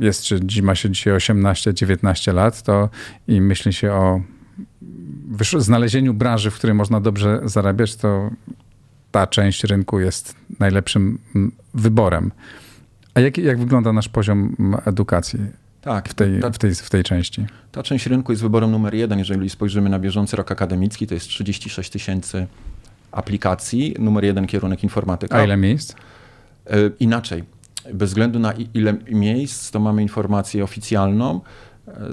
jest, 0.00 0.22
czy 0.22 0.62
ma 0.62 0.74
się 0.74 0.90
dzisiaj 0.90 1.14
18-19 1.14 2.34
lat, 2.34 2.62
to 2.62 2.88
i 3.28 3.40
myśli 3.40 3.72
się 3.72 3.92
o 3.92 4.20
znalezieniu 5.58 6.14
branży, 6.14 6.50
w 6.50 6.54
której 6.54 6.74
można 6.74 7.00
dobrze 7.00 7.40
zarabiać, 7.44 7.96
to 7.96 8.30
ta 9.10 9.26
część 9.26 9.64
rynku 9.64 10.00
jest 10.00 10.34
najlepszym 10.60 11.18
wyborem. 11.74 12.32
A 13.14 13.20
jak, 13.20 13.38
jak 13.38 13.58
wygląda 13.58 13.92
nasz 13.92 14.08
poziom 14.08 14.56
edukacji? 14.84 15.40
Tak, 15.80 16.08
w 16.08 16.14
tej, 16.14 16.40
ta, 16.40 16.50
w, 16.50 16.58
tej, 16.58 16.74
w 16.74 16.90
tej 16.90 17.02
części. 17.02 17.46
Ta 17.72 17.82
część 17.82 18.06
rynku 18.06 18.32
jest 18.32 18.42
wyborem 18.42 18.70
numer 18.70 18.94
jeden. 18.94 19.18
Jeżeli 19.18 19.50
spojrzymy 19.50 19.90
na 19.90 19.98
bieżący 19.98 20.36
rok 20.36 20.52
akademicki, 20.52 21.06
to 21.06 21.14
jest 21.14 21.26
36 21.26 21.90
tysięcy 21.90 22.46
aplikacji. 23.12 23.94
Numer 23.98 24.24
jeden 24.24 24.46
kierunek 24.46 24.82
informatyka. 24.82 25.36
A 25.36 25.44
ile 25.44 25.56
miejsc? 25.56 25.92
Y, 25.92 25.96
inaczej 27.00 27.44
bez 27.94 28.10
względu 28.10 28.38
na 28.38 28.52
ile 28.74 28.94
miejsc, 29.10 29.70
to 29.70 29.80
mamy 29.80 30.02
informację 30.02 30.64
oficjalną, 30.64 31.40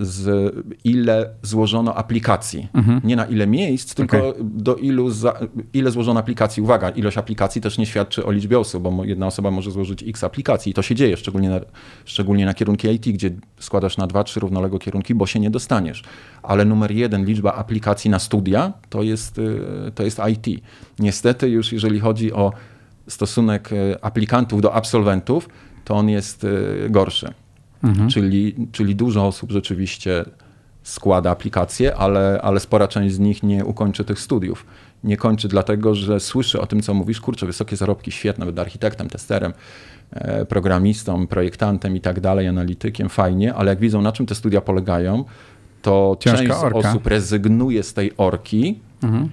z 0.02 0.54
ile 0.84 1.30
złożono 1.42 1.96
aplikacji. 1.96 2.68
Mhm. 2.74 3.02
Nie 3.04 3.16
na 3.16 3.26
ile 3.26 3.48
miejsc, 3.48 3.94
tylko 3.96 4.30
okay. 4.30 4.44
do 4.44 4.76
ilu 4.76 5.10
za, 5.10 5.40
ile 5.74 5.92
złożono 5.92 6.20
aplikacji. 6.20 6.64
Uwaga, 6.64 6.90
ilość 6.90 7.18
aplikacji 7.18 7.62
też 7.62 7.78
nie 7.78 7.86
świadczy 7.86 8.26
o 8.26 8.32
liczbie 8.32 8.60
osób, 8.60 8.84
bo 8.84 9.06
jedna 9.06 9.28
osoba 9.28 9.52
może 9.52 9.72
złożyć 9.72 10.04
x 10.08 10.24
aplikacji 10.24 10.70
i 10.70 10.74
to 10.74 10.82
się 10.82 10.96
dzieje, 10.96 11.18
szczególnie 11.18 11.50
na, 11.50 11.60
szczególnie 12.06 12.46
na 12.46 12.54
kierunki 12.54 12.88
IT, 12.88 13.06
gdzie 13.10 13.32
składasz 13.60 13.98
na 13.98 14.08
dwa, 14.08 14.24
trzy 14.24 14.40
równoległe 14.40 14.80
kierunki, 14.80 15.16
bo 15.16 15.26
się 15.26 15.40
nie 15.40 15.50
dostaniesz. 15.50 16.04
Ale 16.44 16.66
numer 16.66 16.92
jeden, 16.92 17.26
liczba 17.26 17.54
aplikacji 17.54 18.12
na 18.12 18.20
studia, 18.20 18.74
to 18.90 19.04
jest, 19.04 19.38
y, 19.38 19.62
to 19.96 20.04
jest 20.04 20.22
IT. 20.32 20.64
Niestety 21.00 21.50
już 21.50 21.74
jeżeli 21.74 22.00
chodzi 22.00 22.34
o 22.34 22.52
stosunek 23.08 23.74
e, 23.74 24.06
aplikantów 24.06 24.62
do 24.62 24.74
absolwentów, 24.74 25.50
to 25.86 25.96
on 25.96 26.10
jest 26.10 26.44
e, 26.44 26.90
gorszy. 26.90 27.34
Mhm. 27.84 28.10
Czyli, 28.10 28.56
czyli 28.72 28.96
dużo 28.96 29.28
osób 29.28 29.52
rzeczywiście 29.52 30.26
składa 30.84 31.32
aplikacje, 31.32 31.96
ale, 31.96 32.40
ale 32.42 32.60
spora 32.60 32.88
część 32.88 33.16
z 33.16 33.20
nich 33.20 33.44
nie 33.44 33.66
ukończy 33.66 34.04
tych 34.04 34.20
studiów. 34.20 34.66
Nie 35.04 35.18
kończy 35.18 35.48
dlatego, 35.48 35.96
że 35.96 36.20
słyszy 36.20 36.62
o 36.62 36.68
tym, 36.68 36.82
co 36.82 36.94
mówisz, 36.94 37.22
kurczę, 37.22 37.46
wysokie 37.46 37.76
zarobki, 37.76 38.12
świetne, 38.12 38.46
będę 38.46 38.62
architektem, 38.62 39.10
testerem, 39.10 39.54
e, 40.12 40.46
programistą, 40.46 41.28
projektantem 41.28 41.96
i 41.96 42.02
tak 42.02 42.20
dalej, 42.20 42.48
analitykiem, 42.48 43.10
fajnie, 43.10 43.54
ale 43.54 43.70
jak 43.70 43.80
widzą, 43.80 44.02
na 44.02 44.12
czym 44.12 44.26
te 44.26 44.36
studia 44.36 44.62
polegają, 44.62 45.26
to 45.82 46.18
Ciężka 46.20 46.38
część 46.38 46.64
orka. 46.64 46.90
osób 46.90 47.08
rezygnuje 47.08 47.84
z 47.84 47.94
tej 47.94 48.12
orki, 48.18 48.80
mhm. 49.04 49.30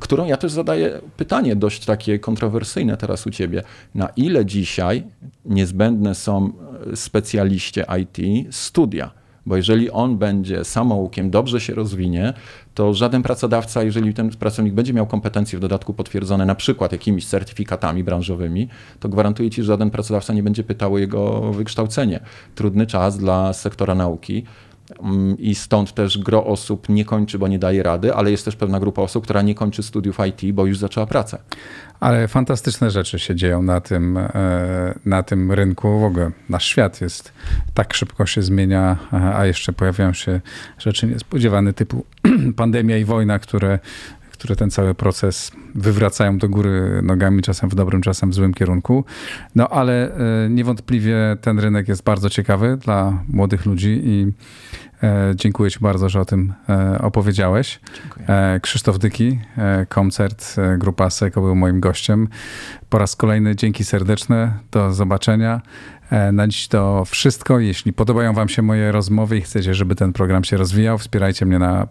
którą 0.00 0.26
ja 0.26 0.36
też 0.36 0.52
zadaję 0.52 1.00
pytanie 1.16 1.56
dość 1.56 1.84
takie 1.84 2.18
kontrowersyjne 2.18 2.96
teraz 2.96 3.26
u 3.26 3.30
ciebie. 3.30 3.62
Na 3.94 4.08
ile 4.16 4.46
dzisiaj 4.46 5.04
niezbędne 5.44 6.14
są 6.14 6.52
e, 6.92 6.96
specjaliście 6.96 7.86
IT 8.00 8.46
studia? 8.54 9.10
Bo 9.46 9.56
jeżeli 9.56 9.90
on 9.90 10.18
będzie 10.18 10.64
samoukiem, 10.64 11.30
dobrze 11.30 11.60
się 11.60 11.74
rozwinie, 11.74 12.32
to 12.74 12.94
żaden 12.94 13.22
pracodawca, 13.22 13.82
jeżeli 13.82 14.14
ten 14.14 14.30
pracownik 14.30 14.74
będzie 14.74 14.92
miał 14.92 15.06
kompetencje 15.06 15.58
w 15.58 15.62
dodatku 15.62 15.94
potwierdzone 15.94 16.46
na 16.46 16.54
przykład 16.54 16.92
jakimiś 16.92 17.26
certyfikatami 17.26 18.04
branżowymi, 18.04 18.68
to 19.00 19.08
gwarantuję 19.08 19.50
ci, 19.50 19.62
że 19.62 19.66
żaden 19.66 19.90
pracodawca 19.90 20.32
nie 20.32 20.42
będzie 20.42 20.64
pytał 20.64 20.94
o 20.94 20.98
jego 20.98 21.52
wykształcenie. 21.52 22.20
Trudny 22.54 22.86
czas 22.86 23.18
dla 23.18 23.52
sektora 23.52 23.94
nauki. 23.94 24.44
Mm, 25.02 25.38
i 25.38 25.54
stąd 25.54 25.94
też 25.94 26.18
gro 26.18 26.46
osób 26.46 26.88
nie 26.88 27.04
kończy, 27.04 27.38
bo 27.38 27.48
nie 27.48 27.58
daje 27.58 27.82
rady, 27.82 28.14
ale 28.14 28.30
jest 28.30 28.44
też 28.44 28.56
pewna 28.56 28.80
grupa 28.80 29.02
osób, 29.02 29.24
która 29.24 29.42
nie 29.42 29.54
kończy 29.54 29.82
studiów 29.82 30.18
IT, 30.28 30.54
bo 30.54 30.66
już 30.66 30.78
zaczęła 30.78 31.06
pracę. 31.06 31.38
Ale 32.00 32.28
fantastyczne 32.28 32.90
rzeczy 32.90 33.18
się 33.18 33.34
dzieją 33.34 33.62
na 33.62 33.80
tym, 33.80 34.16
e, 34.16 34.98
na 35.04 35.22
tym 35.22 35.52
rynku. 35.52 36.00
W 36.00 36.04
ogóle 36.04 36.30
nasz 36.48 36.64
świat 36.64 37.00
jest 37.00 37.32
tak 37.74 37.94
szybko 37.94 38.26
się 38.26 38.42
zmienia, 38.42 38.96
a 39.34 39.46
jeszcze 39.46 39.72
pojawiają 39.72 40.12
się 40.12 40.40
rzeczy 40.78 41.06
niespodziewane 41.06 41.72
typu 41.72 42.04
pandemia 42.56 42.96
i 42.96 43.04
wojna, 43.04 43.38
które 43.38 43.78
które 44.46 44.56
ten 44.56 44.70
cały 44.70 44.94
proces 44.94 45.52
wywracają 45.74 46.38
do 46.38 46.48
góry 46.48 47.00
nogami, 47.02 47.42
czasem 47.42 47.70
w 47.70 47.74
dobrym, 47.74 48.02
czasem 48.02 48.30
w 48.30 48.34
złym 48.34 48.54
kierunku. 48.54 49.04
No 49.54 49.68
ale 49.68 50.14
e, 50.14 50.50
niewątpliwie 50.50 51.36
ten 51.40 51.58
rynek 51.58 51.88
jest 51.88 52.02
bardzo 52.02 52.30
ciekawy 52.30 52.76
dla 52.76 53.22
młodych 53.28 53.66
ludzi 53.66 54.00
i 54.04 54.32
e, 55.02 55.32
dziękuję 55.34 55.70
Ci 55.70 55.78
bardzo, 55.80 56.08
że 56.08 56.20
o 56.20 56.24
tym 56.24 56.52
e, 56.68 56.98
opowiedziałeś. 56.98 57.80
Dziękuję. 58.02 58.26
Krzysztof 58.62 58.98
Dyki, 58.98 59.38
koncert, 59.88 60.56
grupa 60.78 61.10
Seko 61.10 61.40
był 61.40 61.54
moim 61.54 61.80
gościem. 61.80 62.28
Po 62.88 62.98
raz 62.98 63.16
kolejny 63.16 63.56
dzięki 63.56 63.84
serdeczne, 63.84 64.52
do 64.70 64.92
zobaczenia. 64.92 65.60
Na 66.32 66.48
dziś 66.48 66.68
to 66.68 67.04
wszystko. 67.04 67.58
Jeśli 67.58 67.92
podobają 67.92 68.32
Wam 68.32 68.48
się 68.48 68.62
moje 68.62 68.92
rozmowy 68.92 69.38
i 69.38 69.40
chcecie, 69.40 69.74
żeby 69.74 69.94
ten 69.94 70.12
program 70.12 70.44
się 70.44 70.56
rozwijał, 70.56 70.98
wspierajcie 70.98 71.46
mnie 71.46 71.58
na 71.58 71.86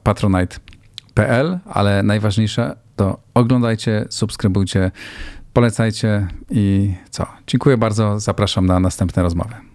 ale 1.65 2.03
najważniejsze 2.03 2.75
to 2.95 3.17
oglądajcie, 3.33 4.05
subskrybujcie, 4.09 4.91
polecajcie 5.53 6.27
i 6.49 6.93
co? 7.09 7.27
Dziękuję 7.47 7.77
bardzo, 7.77 8.19
zapraszam 8.19 8.65
na 8.65 8.79
następne 8.79 9.23
rozmowy. 9.23 9.74